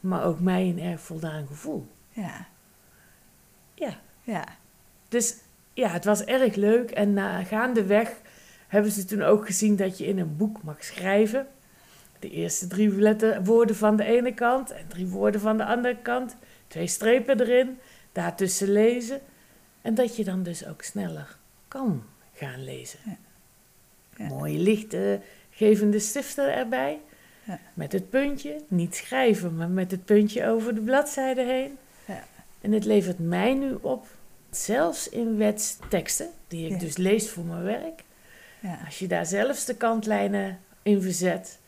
[0.00, 1.86] maar ook mij een erg voldaan gevoel.
[2.10, 2.46] ja.
[3.74, 3.98] Ja.
[4.22, 4.44] ja.
[5.08, 5.36] Dus
[5.72, 6.90] ja, het was erg leuk.
[6.90, 8.10] En na gaandeweg
[8.68, 11.46] hebben ze toen ook gezien dat je in een boek mag schrijven.
[12.18, 15.96] De eerste drie letter, woorden van de ene kant en drie woorden van de andere
[16.02, 16.36] kant.
[16.66, 17.78] Twee strepen erin,
[18.12, 19.20] daartussen lezen.
[19.82, 22.02] En dat je dan dus ook sneller kan
[22.32, 22.98] gaan lezen.
[23.04, 23.16] Ja.
[24.16, 24.26] Ja.
[24.26, 27.00] Mooie lichtgevende stiften erbij.
[27.44, 27.58] Ja.
[27.74, 31.78] Met het puntje, niet schrijven, maar met het puntje over de bladzijde heen.
[32.04, 32.24] Ja.
[32.60, 34.06] En het levert mij nu op,
[34.50, 36.78] zelfs in wetsteksten, die ik Ja.
[36.78, 38.02] dus lees voor mijn werk.
[38.60, 38.78] Ja.
[38.84, 41.58] Als je daar zelfs de kantlijnen in verzet,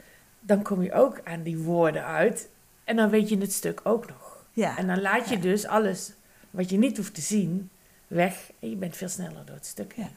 [0.41, 2.49] dan kom je ook aan die woorden uit.
[2.85, 4.45] En dan weet je het stuk ook nog.
[4.53, 4.79] Ja.
[4.79, 5.41] En dan laat je Ja.
[5.41, 6.13] dus alles
[6.51, 7.71] wat je niet hoeft te zien
[8.07, 8.51] weg.
[8.61, 10.11] En je bent veel sneller door het stuk heen.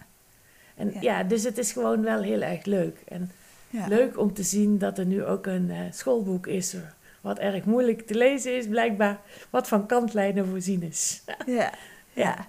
[0.78, 0.84] Ja.
[0.84, 1.02] En Ja.
[1.02, 1.24] ja.
[1.24, 3.00] dus het is gewoon wel heel erg leuk.
[3.08, 3.32] En
[3.70, 3.88] Ja.
[3.88, 6.74] leuk om te zien dat er nu ook een eh, schoolboek is.
[6.74, 6.80] eh,
[7.22, 9.20] Wat erg moeilijk te lezen is, blijkbaar.
[9.50, 11.22] Wat van kantlijnen voorzien is.
[11.46, 11.72] Ja,
[12.14, 12.48] ja.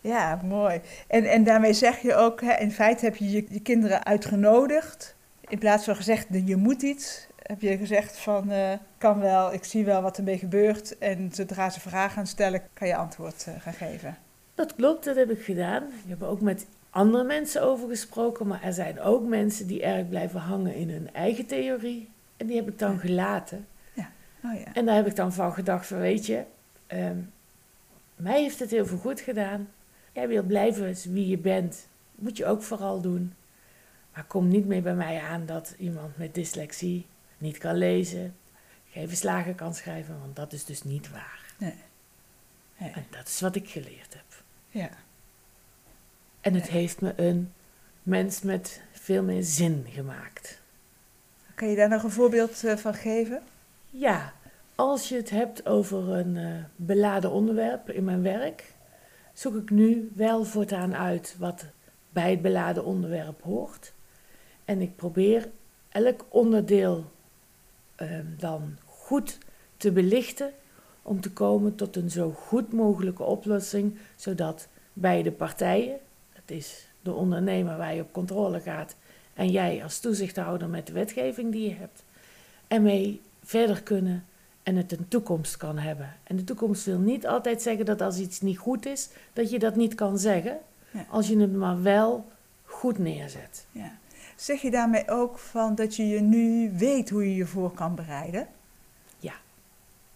[0.00, 0.80] Ja, mooi.
[1.06, 5.14] En, en daarmee zeg je ook, hè, in feite heb je, je je kinderen uitgenodigd
[5.48, 9.64] in plaats van gezegd, je moet iets, heb je gezegd van, uh, kan wel, ik
[9.64, 10.98] zie wel wat ermee gebeurt.
[10.98, 14.16] En zodra ze vragen gaan stellen, kan je antwoord uh, gaan geven.
[14.54, 15.82] Dat klopt, dat heb ik gedaan.
[15.82, 20.08] Ik heb ook met andere mensen over gesproken, maar er zijn ook mensen die erg
[20.08, 22.08] blijven hangen in hun eigen theorie.
[22.36, 23.66] En die heb ik dan gelaten.
[23.92, 24.10] Ja.
[24.44, 24.72] Oh, ja.
[24.72, 26.44] En daar heb ik dan van gedacht van, weet je,
[26.92, 27.32] um,
[28.16, 29.68] mij heeft het heel veel goed gedaan.
[30.12, 33.34] Jij wilt blijven wie je bent, moet je ook vooral doen.
[34.14, 37.06] Maar kom niet meer bij mij aan dat iemand met dyslexie
[37.38, 38.36] niet kan lezen,
[38.90, 41.40] geen verslagen kan schrijven, want dat is dus niet waar.
[41.58, 41.74] Nee.
[42.76, 44.42] En dat is wat ik geleerd heb.
[44.68, 44.90] Ja.
[46.42, 47.52] En het heeft me een
[48.02, 50.60] mens met veel meer zin gemaakt.
[51.54, 53.42] Kan je daar nog een voorbeeld eh, van geven?
[53.90, 54.32] Ja,
[54.74, 58.74] als je het hebt over een uh, beladen onderwerp in mijn werk,
[59.32, 61.64] zoek ik nu wel voortaan uit wat
[62.10, 63.92] bij het beladen onderwerp hoort.
[64.64, 65.48] En ik probeer
[65.88, 67.10] elk onderdeel
[68.02, 69.38] Ehm, dan goed
[69.76, 70.52] te belichten
[71.02, 75.98] om te komen tot een zo goed mogelijke oplossing, zodat beide partijen,
[76.52, 78.96] is de ondernemer waar je op controle gaat
[79.34, 82.04] en jij als toezichthouder met de wetgeving die je hebt,
[82.68, 84.24] ermee verder kunnen
[84.62, 86.14] en het een toekomst kan hebben.
[86.24, 89.58] En de toekomst wil niet altijd zeggen dat als iets niet goed is, dat je
[89.58, 90.58] dat niet kan zeggen,
[91.08, 92.26] als je het maar wel
[92.64, 93.66] goed neerzet.
[93.70, 93.98] Ja.
[94.36, 97.94] Zeg je daarmee ook van dat je je nu weet hoe je je voor kan
[97.94, 98.48] bereiden?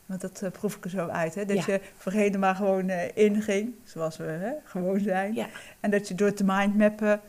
[0.06, 1.44] Want dat uh, proef ik er zo uit, hè?
[1.44, 5.34] Dat je voorheen maar gewoon uh, inging, zoals we hè, gewoon zijn.
[5.34, 5.48] Ja.
[5.80, 7.20] En dat je door te mindmappen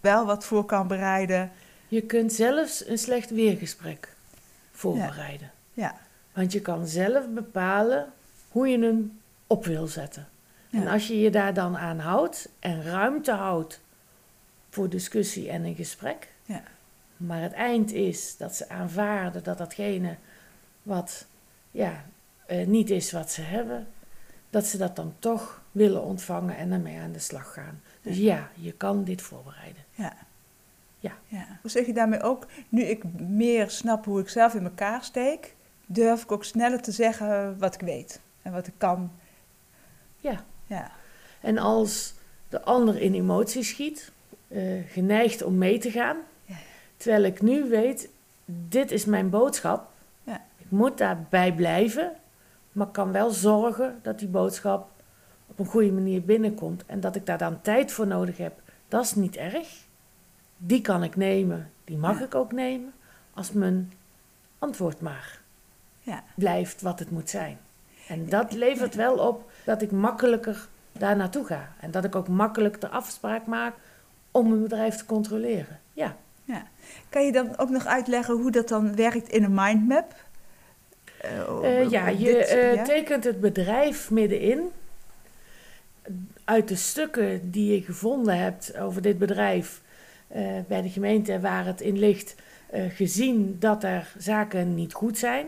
[0.00, 1.50] wel wat voor kan bereiden.
[1.88, 4.14] Je kunt zelfs een slecht weergesprek
[4.72, 5.50] voorbereiden.
[5.72, 5.82] Ja.
[5.82, 5.96] ja.
[6.32, 8.12] Want je kan zelf bepalen
[8.48, 10.28] hoe je hem op wil zetten.
[10.70, 13.80] En als je je daar dan aan houdt en ruimte houdt
[14.70, 16.62] voor discussie en een gesprek, ja.
[17.16, 20.16] Maar het eind is dat ze aanvaarden dat datgene
[20.82, 21.26] wat
[21.70, 22.04] ja,
[22.50, 23.86] uh, niet is wat ze hebben,
[24.50, 27.82] dat ze dat dan toch willen ontvangen en ermee aan de slag gaan.
[28.02, 29.84] Dus ja, je kan dit voorbereiden.
[29.94, 30.12] Ja.
[30.98, 31.12] Ja.
[31.26, 31.58] ja.
[31.60, 35.54] Hoe zeg je daarmee ook, nu ik meer snap hoe ik zelf in elkaar steek,
[35.86, 39.10] durf ik ook sneller te zeggen wat ik weet en wat ik kan.
[40.20, 40.44] Ja.
[40.66, 40.90] ja.
[41.40, 42.14] En als
[42.48, 44.12] de ander in emotie schiet,
[44.48, 46.16] uh, geneigd om mee te gaan.
[46.44, 46.54] Ja.
[46.96, 48.08] Terwijl ik nu weet,
[48.44, 49.90] dit is mijn boodschap.
[50.24, 50.44] Ja.
[50.56, 52.12] Ik moet daarbij blijven,
[52.76, 54.90] maar kan wel zorgen dat die boodschap
[55.46, 56.86] op een goede manier binnenkomt.
[56.86, 59.84] En dat ik daar dan tijd voor nodig heb, dat is niet erg.
[60.56, 62.24] Die kan ik nemen, die mag ja.
[62.24, 62.92] ik ook nemen,
[63.34, 63.92] als mijn
[64.58, 65.40] antwoord maar
[66.00, 66.22] ja.
[66.34, 67.58] blijft wat het moet zijn.
[68.08, 71.68] En dat levert wel op dat ik makkelijker daar naartoe ga.
[71.80, 73.74] En dat ik ook makkelijk de afspraak maak
[74.30, 75.80] om een bedrijf te controleren.
[75.92, 76.16] Ja.
[76.44, 76.62] ja.
[77.08, 80.14] Kan je dan ook nog uitleggen hoe dat dan werkt in een mindmap?
[81.62, 82.84] Uh, ja, je dit, ja?
[82.84, 84.70] tekent het bedrijf middenin.
[86.44, 89.80] Uit de stukken die je gevonden hebt over dit bedrijf
[90.36, 92.34] uh, bij de gemeente waar het in ligt,
[92.88, 95.46] gezien dat er zaken niet goed zijn.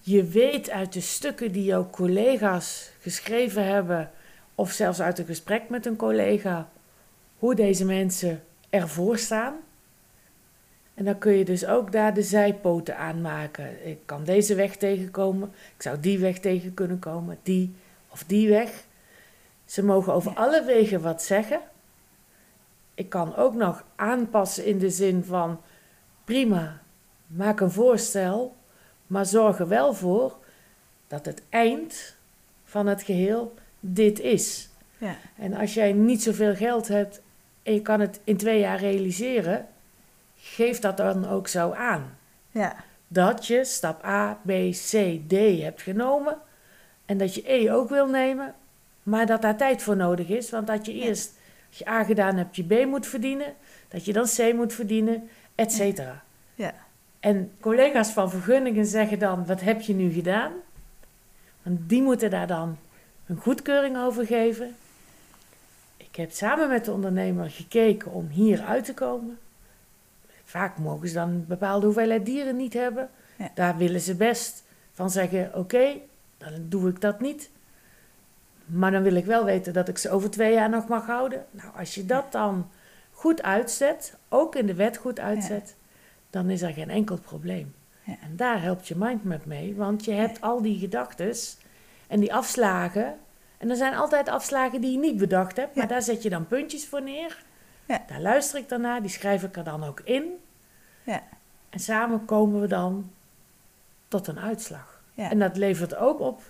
[0.00, 4.10] Je weet uit de stukken die jouw collega's geschreven hebben,
[4.54, 6.68] of zelfs uit een gesprek met een collega,
[7.38, 9.54] hoe deze mensen ervoor staan.
[10.98, 13.88] En dan kun je dus ook daar de zijpoten aan maken.
[13.88, 17.74] Ik kan deze weg tegenkomen, ik zou die weg tegen kunnen komen, die
[18.08, 18.84] of die weg.
[19.64, 21.60] Ze mogen over alle wegen wat zeggen.
[22.94, 25.60] Ik kan ook nog aanpassen in de zin van
[26.24, 26.80] prima,
[27.26, 28.56] maak een voorstel,
[29.06, 30.36] maar zorg er wel voor
[31.06, 32.16] dat het eind
[32.64, 34.68] van het geheel dit is.
[34.98, 35.16] Ja.
[35.36, 37.20] En als jij niet zoveel geld hebt
[37.62, 39.68] en je kan het in twee jaar realiseren,
[40.40, 42.16] geef dat dan ook zo aan.
[42.50, 42.76] Ja.
[43.08, 46.38] Dat je stap A, B, C, D hebt genomen
[47.04, 48.54] en dat je E ook wil nemen,
[49.02, 50.50] maar dat daar tijd voor nodig is.
[50.50, 51.32] Want dat je eerst,
[51.68, 53.54] als je A gedaan hebt, je B moet verdienen,
[53.88, 56.22] dat je dan C moet verdienen, et cetera.
[56.54, 56.74] Ja.
[57.20, 60.52] En collega's van vergunningen zeggen dan, wat heb je nu gedaan?
[61.62, 62.78] Want die moeten daar dan
[63.26, 64.76] een goedkeuring over geven.
[65.96, 69.38] Ik heb samen met de ondernemer gekeken om hier uit te komen.
[70.48, 73.10] Vaak mogen ze dan een bepaalde hoeveelheid dieren niet hebben.
[73.36, 73.50] Ja.
[73.54, 75.86] Daar willen ze best van zeggen: oké,
[76.38, 77.50] dan doe ik dat niet.
[78.64, 81.46] Maar dan wil ik wel weten dat ik ze over twee jaar nog mag houden.
[81.50, 82.70] Nou, als je dat dan
[83.12, 85.76] goed uitzet, ook in de wet goed uitzet,
[86.30, 87.74] dan is er geen enkel probleem.
[88.02, 88.16] Ja.
[88.22, 91.32] En daar helpt je mindmap mee, want je hebt al die gedachten
[92.06, 93.16] en die afslagen.
[93.58, 96.46] En er zijn altijd afslagen die je niet bedacht hebt, maar daar zet je dan
[96.46, 97.46] puntjes voor neer.
[97.88, 98.02] Ja.
[98.06, 100.24] Daar luister ik dan naar, die schrijf ik er dan ook in.
[101.04, 101.22] Ja.
[101.70, 103.10] En samen komen we dan
[104.08, 105.02] tot een uitslag.
[105.14, 105.30] Ja.
[105.30, 106.42] En dat levert ook op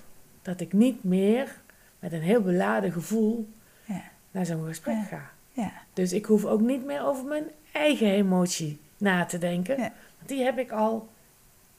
[0.43, 1.61] dat ik niet meer
[1.99, 3.49] met een heel beladen gevoel
[3.84, 4.03] Ja.
[4.30, 5.30] naar zo'n gesprek ga.
[5.53, 5.72] Ja.
[5.93, 9.76] Dus ik hoef ook niet meer over mijn eigen emotie na te denken.
[10.16, 11.09] Want die heb ik al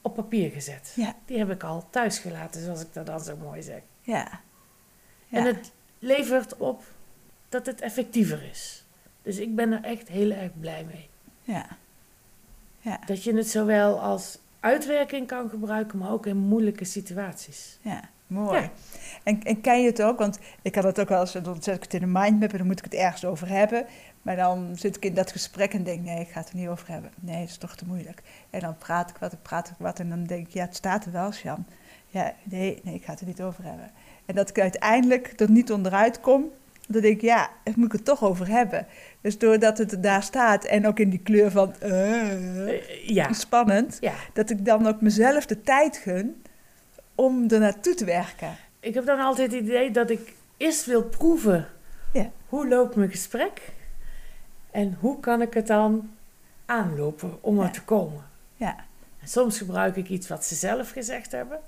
[0.02, 0.96] op papier gezet.
[1.24, 3.80] Die heb ik al thuis gelaten, zoals ik dat dan zo mooi zeg.
[5.30, 6.82] En het levert op
[7.48, 8.79] dat het effectiever is.
[9.30, 11.08] Dus ik ben er echt heel erg blij mee.
[11.42, 11.66] Ja.
[12.80, 13.00] Ja.
[13.06, 17.78] Dat je het zowel als uitwerking kan gebruiken, maar ook in moeilijke situaties.
[17.82, 18.60] Ja, mooi.
[18.60, 18.70] Ja.
[19.22, 20.18] En, en ken je het ook?
[20.18, 22.58] Want ik had het ook wel eens, dan zet ik het in een mindmap en
[22.58, 23.86] dan moet ik het ergens over hebben.
[24.22, 26.68] Maar dan zit ik in dat gesprek en denk, nee, ik ga het er niet
[26.68, 27.10] over hebben.
[27.20, 28.22] Nee, dat is toch te moeilijk.
[28.50, 30.76] En dan praat ik wat, ik praat ik wat en dan denk ik, ja, het
[30.76, 31.64] staat er wel, Sjan.
[32.08, 33.90] Ja, nee, nee, ik ga het er niet over hebben.
[34.26, 36.50] En dat ik uiteindelijk er niet onderuit kom,
[36.92, 38.86] dan denk ik, ja, daar moet ik het toch over hebben.
[39.20, 43.96] Dus doordat het daar staat en ook in die kleur van, eh, Eh, ja, spannend,
[44.00, 44.14] ja.
[44.32, 46.42] dat ik dan ook mezelf de tijd gun
[47.14, 48.56] om er naartoe te werken.
[48.80, 51.66] Ik heb dan altijd het idee dat ik eerst wil proeven
[52.12, 52.30] Ja.
[52.48, 53.72] hoe loopt mijn gesprek
[54.70, 56.10] en hoe kan ik het dan
[56.66, 58.24] aanlopen om er te komen.
[58.56, 58.76] Ja,
[59.20, 61.58] En soms gebruik ik iets wat ze zelf gezegd hebben.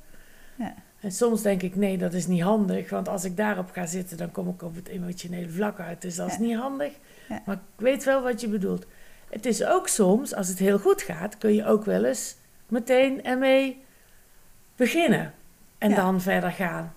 [0.57, 0.75] Ja.
[1.03, 2.91] En soms denk ik, nee, dat is niet handig.
[2.91, 6.03] Want als ik daarop ga zitten, dan kom ik op het emotionele vlak uit.
[6.03, 6.41] Dus dat is Ja.
[6.41, 6.93] niet handig.
[7.29, 7.43] Ja.
[7.45, 8.87] Maar ik weet wel wat je bedoelt.
[9.31, 12.37] Het is ook soms, als het heel goed gaat, kun je ook wel eens
[12.69, 13.83] meteen ermee
[14.77, 15.33] beginnen.
[15.79, 15.97] En Ja.
[15.97, 16.95] dan verder gaan.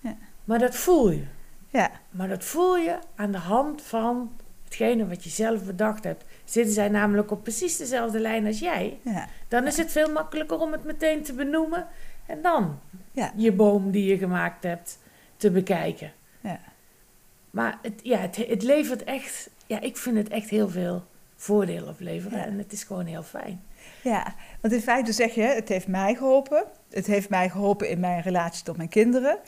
[0.00, 0.16] Ja.
[0.44, 1.24] Maar dat voel je.
[1.68, 4.32] ja, Maar dat voel je aan de hand van
[4.64, 6.24] hetgene wat je zelf bedacht hebt.
[6.44, 8.98] Zitten zij namelijk op precies dezelfde lijn als jij,
[9.48, 11.86] dan is het veel makkelijker om het meteen te benoemen
[12.26, 12.78] en dan
[13.16, 13.32] Ja.
[13.36, 14.98] je boom die je gemaakt hebt
[15.36, 16.12] te bekijken.
[16.40, 16.60] ja,
[17.50, 21.04] Maar het, ja, het, het levert echt, ja, ik vind het echt heel veel
[21.36, 22.44] voordeel opleveren Ja.
[22.44, 23.62] en het is gewoon heel fijn.
[24.02, 24.34] ja.
[24.60, 26.64] Want in feite zeg je, het heeft mij geholpen.
[26.90, 29.38] Het heeft mij geholpen in mijn relatie tot mijn kinderen.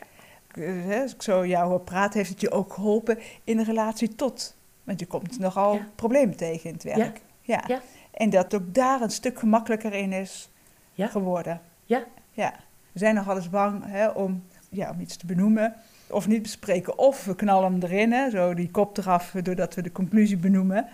[0.54, 4.14] Eh, Als ik zo jou hoor praten, heeft het je ook geholpen in de relatie
[4.14, 4.56] tot.
[4.84, 5.88] Want je komt nogal Ja.
[5.94, 7.20] problemen tegen in het werk.
[7.42, 7.64] Ja.
[7.66, 7.80] Ja.
[8.10, 10.48] En dat ook daar een stuk gemakkelijker in is
[10.96, 11.60] geworden.
[11.84, 12.04] Ja.
[12.32, 12.54] ja.
[12.92, 15.74] We zijn nog wel eens bang hè, om, ja, om iets te benoemen
[16.06, 16.98] of niet bespreken.
[16.98, 20.86] Of we knallen hem erin, hè, zo die kop eraf, doordat we de conclusie benoemen.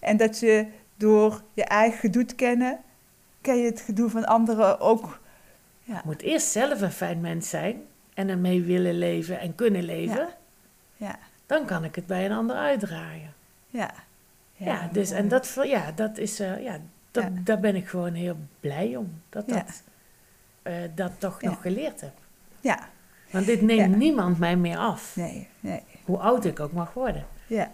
[0.00, 2.78] En dat je door je eigen gedoe te kennen,
[3.40, 5.20] ken je het gedoe van anderen ook.
[5.82, 7.82] Ja, Je moet eerst zelf een fijn mens zijn
[8.14, 10.16] en ermee willen leven en kunnen leven.
[10.16, 10.28] Ja.
[10.96, 13.32] ja, Dan kan ik het bij een ander uitdragen.
[13.70, 13.90] ja.
[14.56, 16.78] Ja, dus en dat, ja, dat is, eh, ja,
[17.10, 19.20] dat, daar ben ik gewoon heel blij om.
[19.28, 19.54] Dat Ja.
[19.54, 19.82] dat,
[20.62, 21.48] eh, dat toch Ja.
[21.48, 22.12] nog geleerd heb.
[22.60, 22.88] Ja,
[23.30, 23.96] Want dit neemt Ja.
[23.96, 25.16] niemand mij meer af.
[25.16, 25.82] nee, nee.
[26.04, 27.26] Hoe oud ik ook mag worden.
[27.46, 27.70] Ja.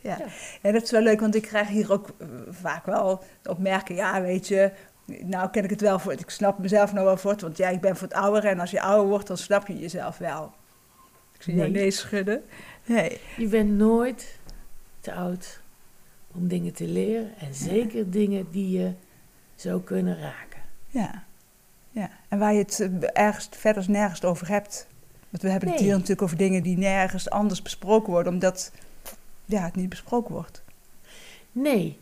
[0.00, 0.16] Ja.
[0.18, 0.26] Ja.
[0.62, 3.98] ja, dat is wel leuk, want ik krijg hier ook eh, vaak wel de opmerking,
[3.98, 4.72] ja, weet je,
[5.04, 7.68] nou ken ik het wel voor, ik snap mezelf nou wel voor het, want ja,
[7.68, 10.52] ik ben voor het ouder en als je ouder wordt, dan snap je jezelf wel.
[11.34, 11.80] Ik zie jou Nee.
[11.82, 12.42] nee schudden.
[12.84, 14.38] Nee, Je bent nooit
[15.00, 15.60] te oud
[16.34, 17.32] om dingen te leren.
[17.38, 18.92] En zeker dingen die je
[19.54, 20.60] zo kunnen raken.
[20.88, 21.26] ja.
[21.98, 22.10] Ja.
[22.28, 24.86] En waar je het eh, ergens verder nergens over hebt.
[25.30, 28.72] Want we hebben het hier natuurlijk over dingen die nergens anders besproken worden, omdat
[29.44, 30.62] ja, het niet besproken wordt.
[31.52, 31.98] Nee.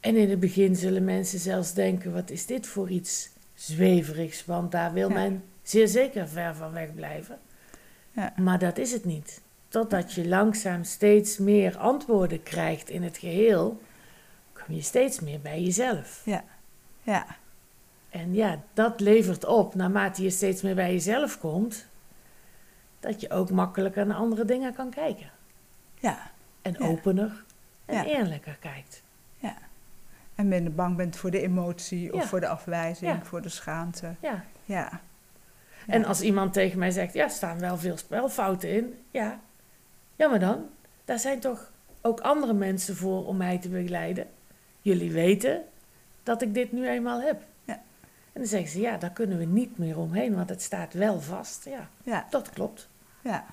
[0.00, 4.44] En in het begin zullen mensen zelfs denken: wat is dit voor iets zweverigs?
[4.44, 5.14] Want daar wil Ja.
[5.14, 7.38] men zeer zeker ver van weg blijven.
[8.12, 8.32] Ja.
[8.36, 9.40] Maar dat is het niet.
[9.68, 13.80] Totdat je langzaam steeds meer antwoorden krijgt in het geheel,
[14.52, 16.22] kom je steeds meer bij jezelf.
[17.02, 17.24] Ja,
[18.10, 21.86] En ja, dat levert op, naarmate je steeds meer bij jezelf komt,
[23.00, 25.30] dat je ook makkelijker naar andere dingen kan kijken.
[26.00, 26.30] ja.
[26.62, 26.86] En Ja.
[26.86, 27.44] opener
[27.84, 28.04] en Ja.
[28.04, 29.02] eerlijker kijkt.
[30.34, 32.26] En minder bang bent voor de emotie of Ja.
[32.28, 33.22] voor de afwijzing, Ja.
[33.24, 34.14] voor de schaamte.
[34.20, 34.44] Ja.
[34.64, 35.00] Ja.
[35.86, 36.06] En Ja.
[36.06, 38.98] als iemand tegen mij zegt, ja, er staan wel veel spelfouten in.
[39.10, 39.40] Ja,
[40.16, 40.66] ja maar dan,
[41.04, 44.26] daar zijn toch ook andere mensen voor om mij te begeleiden.
[44.80, 45.62] Jullie weten
[46.22, 47.42] dat ik dit nu eenmaal heb.
[47.64, 47.82] Ja.
[48.32, 51.20] En dan zeggen ze, ja, daar kunnen we niet meer omheen, want het staat wel
[51.20, 51.64] vast.
[51.64, 52.88] Ja, Ja, dat klopt.
[53.22, 53.44] ja.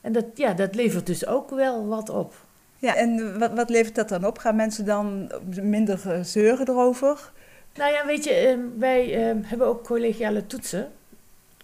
[0.00, 2.34] En dat, ja, dat levert dus ook wel wat op.
[2.78, 4.38] Ja, en wat, wat levert dat dan op?
[4.38, 7.32] Gaan mensen dan minder eh, zeuren erover?
[7.74, 10.92] Nou ja, weet je, ehm, wij ehm, hebben ook collegiale toetsen.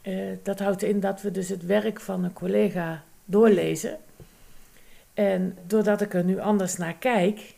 [0.03, 3.99] Eh, dat houdt in dat we dus het werk van een collega doorlezen.
[5.15, 7.55] En doordat ik er nu anders naar kijk,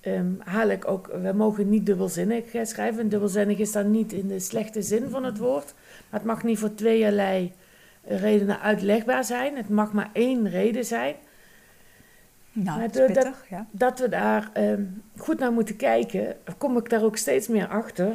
[0.00, 3.00] ehm, haal ik ook, we mogen niet dubbelzinnig schrijven.
[3.00, 5.74] En dubbelzinnig is dan niet in de slechte zin van het woord.
[6.10, 7.52] Maar het mag niet voor tweeërlei
[8.04, 9.56] redenen uitlegbaar zijn.
[9.56, 11.14] Het mag maar één reden zijn.
[12.52, 13.66] Nou, dat- pittig, ja.
[13.70, 14.82] dat we daar ehm,
[15.16, 18.12] goed naar moeten kijken, kom ik daar ook steeds meer achter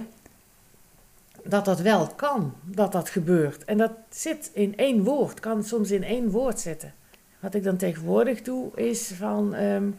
[1.43, 3.65] dat dat wel kan, dat dat gebeurt.
[3.65, 6.93] En dat zit in één woord, kan soms in één woord zitten.
[7.39, 9.89] Wat ik dan tegenwoordig doe, is van ehm,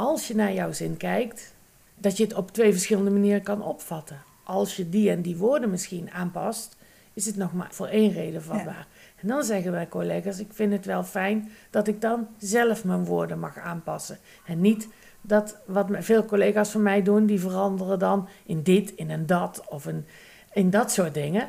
[0.00, 1.54] als je naar jouw zin kijkt,
[1.96, 4.22] dat je het op twee verschillende manieren kan opvatten.
[4.44, 6.76] Als je die en die woorden misschien aanpast,
[7.12, 8.86] is het nog maar voor één reden vatbaar.
[9.16, 13.04] En dan zeggen wij collega's, ik vind het wel fijn dat ik dan zelf mijn
[13.04, 14.18] woorden mag aanpassen.
[14.46, 14.88] En niet
[15.20, 19.62] dat wat veel collega's van mij doen, die veranderen dan in dit, in een dat
[19.68, 20.06] of in,
[20.52, 21.48] in dat soort dingen.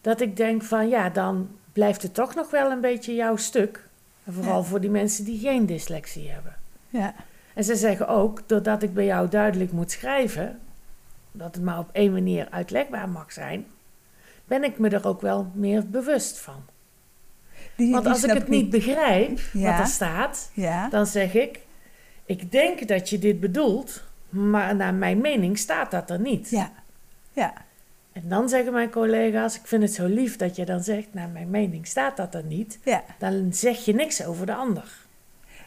[0.00, 3.88] Dat ik denk van ja, dan blijft het toch nog wel een beetje jouw stuk.
[4.24, 4.64] En vooral Ja.
[4.64, 6.56] voor die mensen die geen dyslexie hebben.
[6.88, 7.14] Ja,
[7.54, 10.60] En ze zeggen ook, doordat ik bij jou duidelijk moet schrijven,
[11.32, 13.66] dat het maar op één manier uitlegbaar mag zijn,
[14.44, 16.64] ben ik me er ook wel meer bewust van.
[17.76, 19.70] die, Want die als ik het niet begrijp Ja.
[19.70, 21.60] wat er staat, Ja, dan zeg ik,
[22.24, 26.50] ik denk dat je dit bedoelt, maar naar mijn mening staat dat er niet.
[26.50, 26.72] ja,
[27.32, 27.52] ja,
[28.12, 31.28] En dan zeggen mijn collega's, ik vind het zo lief dat je dan zegt, naar
[31.28, 32.78] mijn mening staat dat er niet.
[32.84, 33.04] ja.
[33.18, 35.02] Dan zeg je niks over de ander.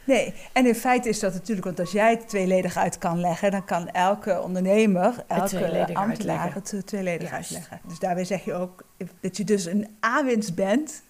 [0.07, 3.51] Nee, en in feite is dat natuurlijk, want als jij het tweeledig uit kan leggen,
[3.51, 6.51] dan kan elke ondernemer, elke ambtenaar uitleggen.
[6.53, 7.51] het eh, tweeledig Juist.
[7.53, 7.79] uitleggen.
[7.87, 8.83] Dus daarbij zeg je ook
[9.19, 11.01] dat je dus een aanwinst bent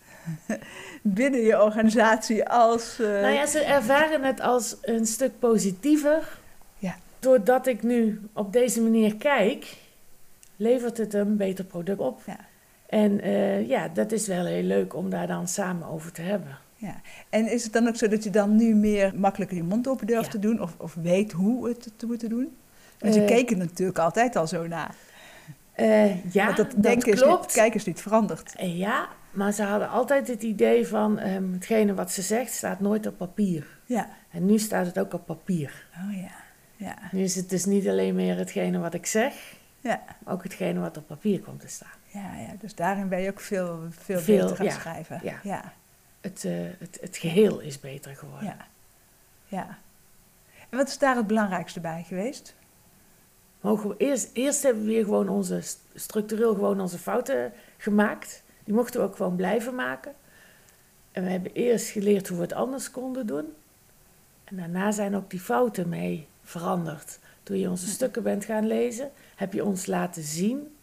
[1.01, 2.99] binnen je organisatie als...
[2.99, 6.39] eh, Nou ja, ze ervaren het als een stuk positiever.
[6.77, 6.95] Ja.
[7.19, 9.77] Doordat ik nu op deze manier kijk,
[10.55, 12.21] levert het een beter product op.
[12.25, 12.37] Ja.
[12.87, 16.57] En eh, ja, dat is wel heel leuk om daar dan samen over te hebben.
[16.77, 17.01] Ja.
[17.29, 20.07] En is het dan ook zo dat je dan nu meer makkelijker je mond open
[20.07, 20.31] durft Ja.
[20.31, 20.61] te doen?
[20.61, 22.57] Of, of weet hoe het te moeten doen?
[22.99, 24.95] Want je Eh, keek er natuurlijk altijd al zo naar.
[25.73, 27.41] Eh, ja, Want dat, dat denken is klopt.
[27.45, 28.55] niet, kijken is niet veranderd.
[28.55, 32.79] Eh, ja, maar ze hadden altijd het idee van ehm, hetgene wat ze zegt staat
[32.79, 33.67] nooit op papier.
[33.85, 34.09] Ja.
[34.31, 35.87] En nu staat het ook op papier.
[36.07, 36.31] Oh ja.
[36.75, 36.95] Ja.
[37.11, 39.33] Nu is het dus niet alleen meer hetgene wat ik zeg,
[39.79, 40.01] Ja.
[40.23, 41.89] maar ook hetgene wat op papier komt te staan.
[42.05, 45.19] Ja, ja, dus daarin ben je ook veel, veel, Veel, beter gaan ja, schrijven.
[45.23, 45.39] ja.
[45.43, 45.73] ja,
[46.21, 48.45] Het, eh, het, het geheel is beter geworden.
[48.47, 48.67] ja,
[49.47, 49.77] ja.
[50.69, 52.55] En wat is daar het belangrijkste bij geweest?
[53.61, 58.43] Mogen we eerst, eerst hebben we weer gewoon onze, st- structureel gewoon onze fouten gemaakt.
[58.63, 60.13] Die mochten we ook gewoon blijven maken.
[61.11, 63.53] En we hebben eerst geleerd hoe we het anders konden doen.
[64.43, 67.19] En daarna zijn ook die fouten mee veranderd.
[67.43, 70.75] Toen je onze stukken bent gaan lezen, heb je ons laten zien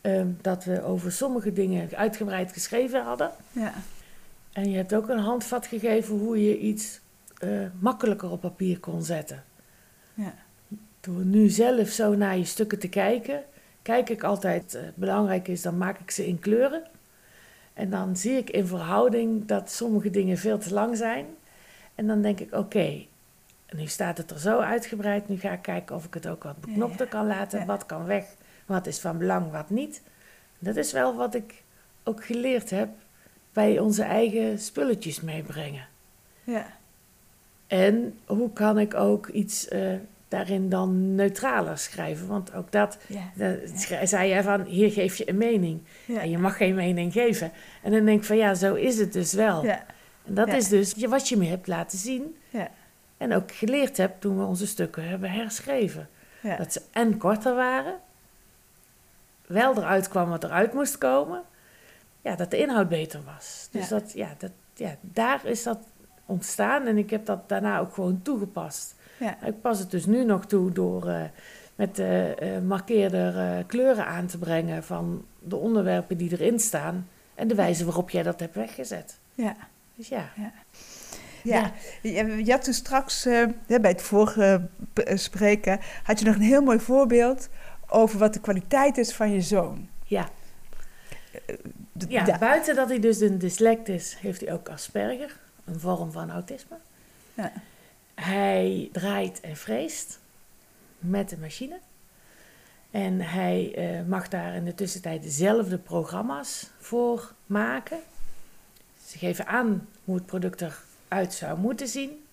[0.00, 3.30] ehm, dat we over sommige dingen uitgebreid geschreven hadden.
[3.52, 3.72] Ja,
[4.56, 7.00] En je hebt ook een handvat gegeven hoe je iets
[7.38, 9.44] eh, makkelijker op papier kon zetten.
[10.14, 10.34] ja,
[11.00, 13.44] Door nu zelf zo naar je stukken te kijken,
[13.82, 16.82] kijk ik altijd, eh, belangrijk is, dan maak ik ze in kleuren.
[17.72, 21.26] En dan zie ik in verhouding dat sommige dingen veel te lang zijn.
[21.94, 23.04] En dan denk ik, oké,
[23.70, 26.60] nu staat het er zo uitgebreid, nu ga ik kijken of ik het ook wat
[26.60, 27.10] beknopter ja.
[27.10, 27.58] kan laten.
[27.58, 27.66] Ja.
[27.66, 28.24] Wat kan weg,
[28.66, 30.02] wat is van belang, wat niet.
[30.58, 31.62] Dat is wel wat ik
[32.02, 32.88] ook geleerd heb
[33.56, 35.86] bij onze eigen spulletjes meebrengen.
[36.44, 36.66] ja,
[37.66, 39.92] En hoe kan ik ook iets eh,
[40.28, 42.26] daarin dan neutraler schrijven?
[42.26, 45.80] Want ook dat, ja, dat schri- zei jij van, hier geef je een mening.
[46.04, 46.20] ja.
[46.20, 47.52] En je mag geen mening geven.
[47.82, 49.64] En dan denk ik van, ja, zo is het dus wel.
[49.64, 49.84] ja,
[50.24, 52.36] En dat is dus wat je me hebt laten zien.
[53.16, 56.08] En ook geleerd hebt toen we onze stukken hebben herschreven.
[56.58, 57.94] Dat ze en korter waren.
[59.46, 61.42] Wel eruit kwam wat eruit moest komen.
[62.26, 63.68] Ja, dat de inhoud beter was.
[63.70, 63.98] Dus Ja.
[63.98, 65.78] dat, ja, dat, ja, daar is dat
[66.24, 66.86] ontstaan.
[66.86, 68.94] En ik heb dat daarna ook gewoon toegepast.
[69.18, 69.42] ja.
[69.44, 71.22] Ik pas het dus nu nog toe door eh,
[71.74, 77.08] met de eh, markeerder eh, kleuren aan te brengen van de onderwerpen die erin staan
[77.34, 79.18] en de wijze waarop jij dat hebt weggezet.
[79.34, 79.56] ja.
[79.94, 80.30] Dus ja,
[81.42, 81.72] Ja,
[82.02, 83.24] je je had toen straks
[83.66, 84.68] bij het vorige
[85.14, 87.48] spreken, had je nog een heel mooi voorbeeld
[87.88, 89.88] over wat de kwaliteit is van je zoon.
[90.04, 90.28] ja.
[92.08, 96.30] Ja buiten dat hij dus een dyslect is, heeft hij ook Asperger, een vorm van
[96.30, 96.76] autisme.
[97.34, 97.52] Ja.
[98.14, 100.18] Hij draait en vreest
[100.98, 101.78] met de machine.
[102.90, 107.98] En hij eh, mag daar in de tussentijd dezelfde programma's voor maken.
[109.06, 110.62] Ze geven aan hoe het product
[111.08, 112.24] eruit zou moeten zien.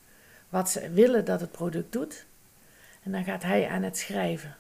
[0.50, 2.26] Wat ze willen dat het product doet.
[3.04, 4.56] En dan gaat hij aan het schrijven.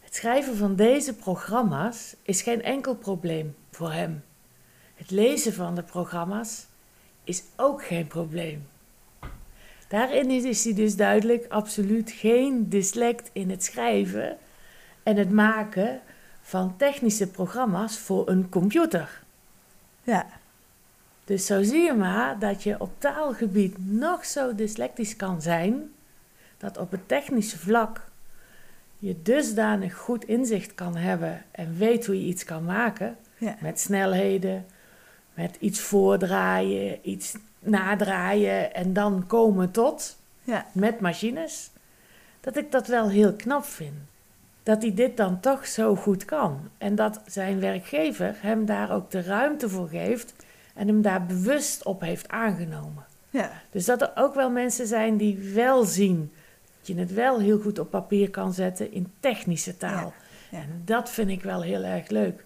[0.00, 4.24] Het schrijven van deze programma's is geen enkel probleem voor hem.
[4.94, 6.66] Het lezen van de programma's
[7.24, 8.66] is ook geen probleem.
[9.88, 14.38] Daarin is, is hij dus duidelijk absoluut geen dyslect in het schrijven
[15.02, 16.00] en het maken
[16.42, 19.22] van technische programma's voor een computer.
[20.02, 20.26] ja,
[21.24, 25.92] Dus zo zie je maar dat je op taalgebied nog zo dyslectisch kan zijn,
[26.58, 28.08] dat op het technische vlak
[28.98, 33.56] je dusdanig goed inzicht kan hebben en weet hoe je iets kan maken, Ja.
[33.60, 34.66] met snelheden,
[35.34, 40.66] met iets voordraaien, iets nadraaien en dan komen tot, Ja.
[40.72, 41.70] met machines,
[42.40, 43.94] dat ik dat wel heel knap vind.
[44.62, 46.60] Dat hij dit dan toch zo goed kan.
[46.78, 50.34] En dat zijn werkgever hem daar ook de ruimte voor geeft
[50.74, 53.04] en hem daar bewust op heeft aangenomen.
[53.30, 53.50] Ja.
[53.70, 56.32] Dus dat er ook wel mensen zijn die wel zien
[56.78, 60.12] dat je het wel heel goed op papier kan zetten in technische taal.
[60.50, 60.58] Ja.
[60.58, 62.44] En dat vind ik wel heel erg leuk.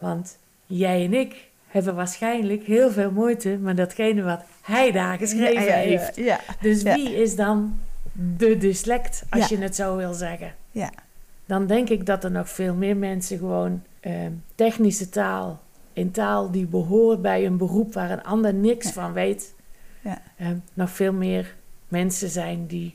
[0.00, 5.52] Want jij en ik hebben waarschijnlijk heel veel moeite met datgene wat hij daar geschreven
[5.54, 6.16] Ja, ja, ja, heeft.
[6.16, 6.40] Ja.
[6.60, 7.78] Dus wie is dan
[8.36, 10.54] de dyslect, als je het zo wil zeggen?
[10.70, 10.90] Ja.
[11.46, 14.12] Dan denk ik dat er nog veel meer mensen gewoon eh,
[14.54, 15.60] technische taal,
[15.92, 19.54] in taal die behoort bij een beroep waar een ander niks van weet,
[20.00, 20.22] Ja.
[20.36, 21.54] eh, nog veel meer
[21.88, 22.94] mensen zijn die,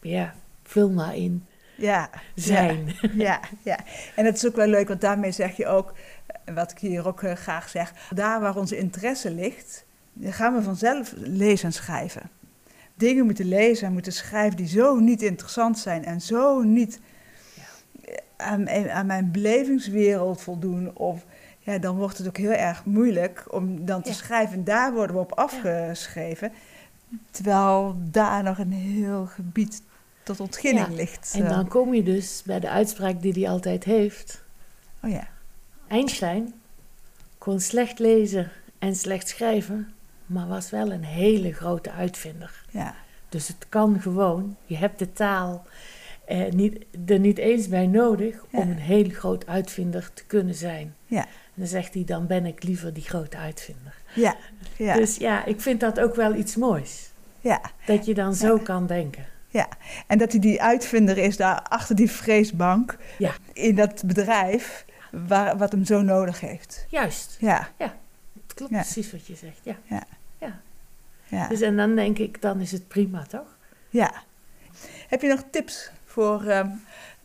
[0.00, 1.44] ja, vul maar in,
[1.76, 2.10] Ja.
[2.34, 2.94] zijn.
[3.14, 3.78] Ja, ja.
[4.16, 5.92] En het is ook wel leuk, want daarmee zeg je ook,
[6.26, 9.84] eh, wat ik hier ook eh, graag zeg, daar waar onze interesse ligt,
[10.22, 12.30] gaan we vanzelf lezen en schrijven.
[12.94, 17.00] Dingen moeten lezen en moeten schrijven die zo niet interessant zijn en zo niet
[18.04, 20.96] eh, aan, aan mijn belevingswereld voldoen.
[20.96, 21.24] Of
[21.58, 24.14] ja, dan wordt het ook heel erg moeilijk om dan te Ja.
[24.14, 24.54] schrijven.
[24.56, 26.52] En daar worden we op afgeschreven.
[27.30, 29.82] Terwijl daar nog een heel gebied
[30.24, 31.32] tot ontginning Ja, ligt.
[31.34, 31.48] En eh.
[31.48, 34.42] dan kom je dus bij de uitspraak die hij altijd heeft.
[35.02, 35.28] Oh ja.
[35.88, 36.54] Einstein
[37.38, 39.92] kon slecht lezen en slecht schrijven,
[40.26, 42.64] maar was wel een hele grote uitvinder.
[42.70, 42.94] Ja.
[43.28, 44.56] Dus het kan gewoon.
[44.66, 45.66] Je hebt de taal
[46.24, 50.94] eh, niet, er niet eens bij nodig om een heel groot uitvinder te kunnen zijn.
[51.06, 51.20] Ja.
[51.22, 53.94] En dan zegt hij, dan ben ik liever die grote uitvinder.
[54.14, 54.36] Ja,
[54.76, 57.10] ja, Dus ja, ik vind dat ook wel iets moois.
[57.40, 59.26] ja, Dat je dan zo kan denken.
[59.54, 59.68] Ja.
[60.06, 63.32] En dat hij die uitvinder is daar achter die vreesbank Ja.
[63.52, 66.86] in dat bedrijf waar, wat hem zo nodig heeft.
[66.88, 68.80] Juist, Ja, het klopt Ja.
[68.80, 69.60] precies wat je zegt.
[69.64, 70.06] Ja.
[71.28, 73.56] ja, Dus en dan denk ik, dan is het prima, toch?
[73.90, 74.12] ja.
[75.08, 76.68] Heb je nog tips voor, ehm,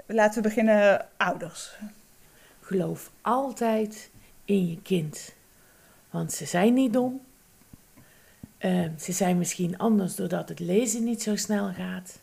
[0.06, 1.78] laten we beginnen, ouders?
[2.62, 4.10] Geloof altijd
[4.46, 5.34] in je kind.
[6.10, 7.22] Want ze zijn niet dom.
[8.60, 12.20] Eh, ze zijn misschien anders doordat het lezen niet zo snel gaat.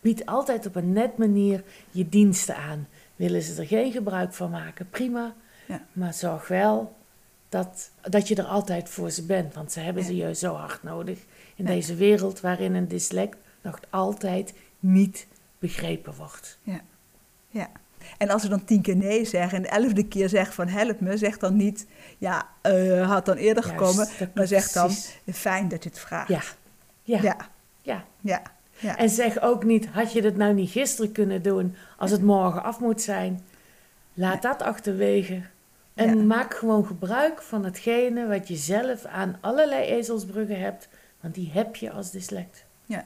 [0.00, 2.88] Bied altijd op een net manier je diensten aan.
[3.16, 5.34] Willen ze er geen gebruik van maken, prima.
[5.68, 5.86] Ja.
[5.92, 6.96] Maar zorg wel
[7.48, 9.54] dat, dat je er altijd voor ze bent.
[9.54, 10.08] Want ze hebben Ja.
[10.08, 11.18] ze je zo hard nodig
[11.56, 11.70] in Ja.
[11.70, 15.26] deze wereld waarin een dyslect nog altijd niet
[15.58, 16.58] begrepen wordt.
[16.62, 16.80] Ja.
[18.18, 21.00] En als ze dan tien keer nee zeggen en de elfde keer zegt van help
[21.00, 21.86] me, zeg dan niet,
[22.18, 24.90] ja, eh, had dan eerder Juist, gekomen, maar zeg dan,
[25.32, 26.28] fijn dat je het vraagt.
[26.28, 26.42] Ja,
[27.02, 27.36] ja, ja.
[27.82, 28.42] ja, ja.
[28.78, 28.96] ja.
[28.96, 32.62] En zeg ook niet, had je dat nou niet gisteren kunnen doen als het morgen
[32.62, 33.40] af moet zijn?
[34.14, 35.42] Laat dat achterwege.
[35.94, 36.24] En Ja.
[36.24, 40.88] maak gewoon gebruik van hetgene wat je zelf aan allerlei ezelsbruggen hebt.
[41.20, 42.64] Want die heb je als dyslect.
[42.86, 43.04] ja.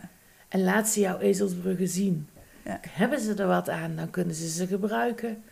[0.49, 2.29] En laat ze jouw ezelsbruggen zien.
[2.67, 2.81] Ja.
[2.89, 5.43] Hebben ze er wat aan, dan kunnen ze ze gebruiken.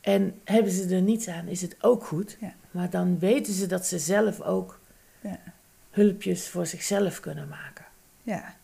[0.00, 2.36] En hebben ze er niets aan, is het ook goed.
[2.40, 2.52] Ja.
[2.70, 4.80] Maar dan weten ze dat ze zelf ook
[5.20, 5.38] Ja.
[5.90, 7.84] hulpjes voor zichzelf kunnen maken.
[8.22, 8.54] Ja,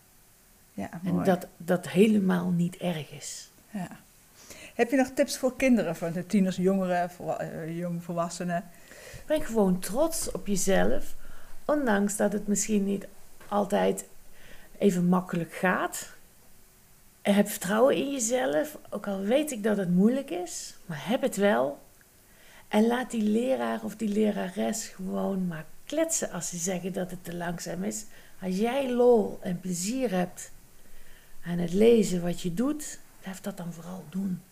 [0.72, 1.24] ja En mooi.
[1.24, 3.50] dat dat helemaal niet erg is.
[3.70, 3.88] Ja.
[4.74, 8.64] Heb je nog tips voor kinderen, voor de tieners, jongeren, eh, jongvolwassenen?
[9.26, 11.14] Ben gewoon trots op jezelf,
[11.64, 13.06] ondanks dat het misschien niet
[13.48, 14.04] altijd
[14.78, 16.08] even makkelijk gaat.
[17.22, 21.22] En heb vertrouwen in jezelf, ook al weet ik dat het moeilijk is, maar heb
[21.22, 21.78] het wel.
[22.68, 27.24] En laat die leraar of die lerares gewoon maar kletsen als ze zeggen dat het
[27.24, 28.04] te langzaam is.
[28.42, 30.50] Als jij lol en plezier hebt
[31.44, 34.42] aan het lezen wat je doet, blijf dat dan vooral doen.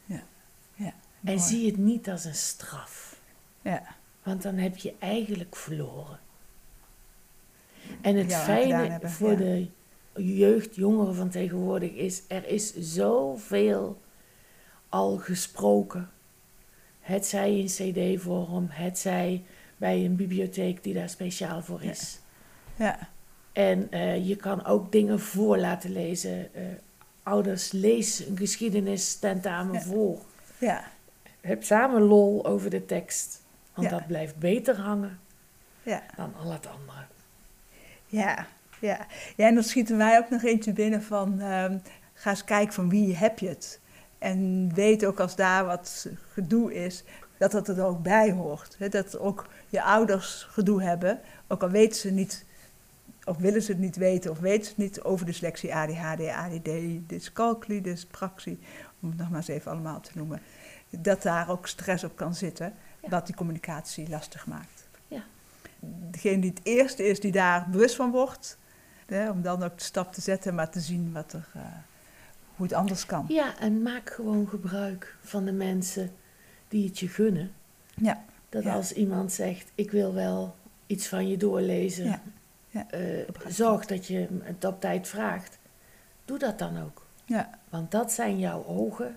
[1.24, 1.38] En Mooi.
[1.38, 3.20] zie het niet als een straf.
[3.62, 3.82] Ja,
[4.22, 6.18] Want dan heb je eigenlijk verloren.
[8.00, 9.36] En het Ja, fijne voor ja.
[9.36, 9.68] de
[10.18, 14.00] jeugd, jongeren van tegenwoordig is, er is zoveel
[14.88, 16.10] al gesproken.
[17.00, 19.44] Het zij in cd-vorm, het zij
[19.76, 22.20] bij een bibliotheek die daar speciaal voor is.
[22.76, 22.98] ja,
[23.52, 26.54] En eh, je kan ook dingen voor laten lezen.
[26.54, 26.62] Eh,
[27.22, 29.80] ouders, lees een geschiedenis tentamen Ja.
[29.80, 30.18] voor.
[30.58, 30.84] ja,
[31.40, 33.42] Heb samen lol over de tekst.
[33.74, 33.98] Want Ja.
[33.98, 35.18] dat blijft beter hangen
[35.82, 37.04] ja, dan al het andere.
[38.06, 38.46] ja,
[38.80, 39.06] ja.
[39.36, 41.78] Ja, en dan schieten wij ook nog eentje binnen van, ehm,
[42.14, 43.80] ga eens kijken van wie heb je het.
[44.18, 47.04] En weet ook als daar wat gedoe is,
[47.38, 48.76] dat dat er ook bij hoort.
[48.90, 52.44] Dat ook je ouders gedoe hebben, ook al weten ze niet,
[53.24, 56.70] of willen ze het niet weten, of weten ze het niet over dyslexie, ADHD, ADD,
[57.08, 58.58] dyscalculie, dyspraxie,
[59.00, 60.40] om het nog maar eens even allemaal te noemen.
[60.90, 63.08] Dat daar ook stress op kan zitten, Ja.
[63.08, 64.88] wat die communicatie lastig maakt.
[65.08, 65.22] Ja.
[66.10, 68.58] Degene die het eerste is die daar bewust van wordt,
[69.16, 71.60] hè, om dan ook de stap te zetten, maar te zien wat er, eh,
[72.56, 73.24] hoe het anders kan.
[73.28, 76.10] Ja, en maak gewoon gebruik van de mensen
[76.68, 77.50] die het je gunnen.
[77.94, 78.74] Ja, Dat Ja.
[78.74, 80.54] als iemand zegt, ik wil wel
[80.86, 82.20] iets van je doorlezen, Ja.
[82.70, 82.86] Ja.
[82.90, 85.58] eh, zorg dat je het op tijd vraagt.
[86.24, 87.06] Doe dat dan ook.
[87.24, 89.16] ja, Want dat zijn jouw ogen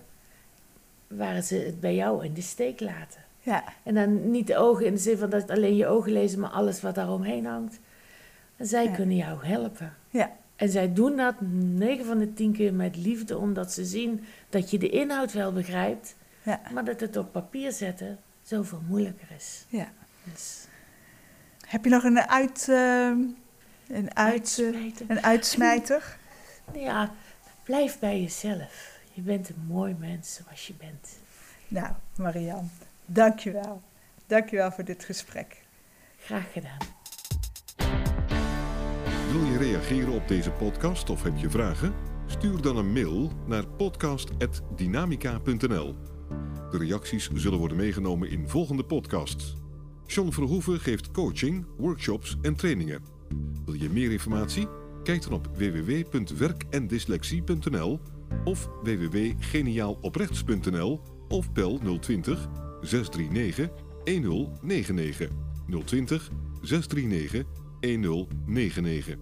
[1.06, 3.20] waar ze het bij jou in de steek laten.
[3.40, 6.40] ja, En dan niet de ogen in de zin van dat alleen je ogen lezen,
[6.40, 7.78] maar alles wat daaromheen hangt.
[8.56, 8.94] En zij Ja.
[8.94, 9.94] kunnen jou helpen.
[10.10, 14.24] ja, En zij doen dat 9 van de 10 keer met liefde, omdat ze zien
[14.48, 19.28] dat je de inhoud wel begrijpt, ja, maar dat het op papier zetten zoveel moeilijker
[19.36, 19.64] is.
[19.68, 19.88] ja.
[20.32, 20.66] Dus
[21.66, 23.30] Heb je nog een uit, eh, een
[23.88, 25.10] uit, eh, uitsmijten.
[25.10, 26.02] een uitsmijter?
[26.74, 27.12] Ja,
[27.62, 28.98] blijf bij jezelf.
[29.12, 31.08] Je bent een mooi mens zoals je bent.
[31.68, 32.68] Nou, Marianne,
[33.06, 33.82] dankjewel.
[34.26, 35.62] Dankjewel voor dit gesprek.
[36.18, 36.76] Graag gedaan.
[39.32, 41.94] Wil je reageren op deze podcast of heb je vragen?
[42.26, 45.94] Stuur dan een mail naar podcast.dynamica.nl.
[46.70, 49.54] De reacties zullen worden meegenomen in volgende podcasts.
[50.06, 53.02] John Verhoeven geeft coaching, workshops en trainingen.
[53.64, 54.68] Wil je meer informatie?
[55.02, 58.00] Kijk dan op www.werkendyslexie.nl
[58.44, 62.48] of www.geniaaloprechts.nl of bel 020
[62.80, 63.68] 639
[64.04, 65.30] 1099
[65.84, 66.30] 020
[66.62, 67.44] 639
[67.82, 69.16] 1099.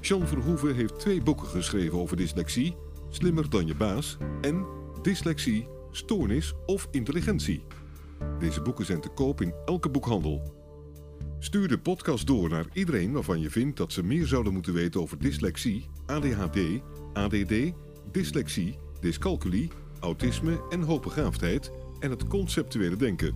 [0.00, 2.76] Jean Verhoeven heeft twee boeken geschreven over dyslexie,
[3.10, 4.66] Slimmer dan je baas en
[5.02, 7.64] Dyslexie, Stoornis of Intelligentie.
[8.38, 10.42] Deze boeken zijn te koop in elke boekhandel.
[11.38, 15.00] Stuur de podcast door naar iedereen waarvan je vindt dat ze meer zouden moeten weten
[15.00, 16.58] over dyslexie, ADHD,
[17.12, 17.72] ADD,
[18.12, 19.70] dyslexie, dyscalculie,
[20.00, 21.70] autisme en hoogbegaafdheid
[22.00, 23.34] en het conceptuele denken.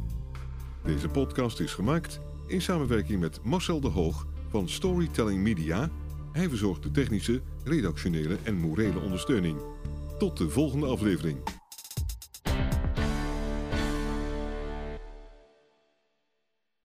[0.85, 5.91] Deze podcast is gemaakt in samenwerking met Marcel de Hoog van Storytelling Media.
[6.33, 9.59] Hij verzorgt de technische, redactionele en morele ondersteuning.
[10.19, 11.39] Tot de volgende aflevering.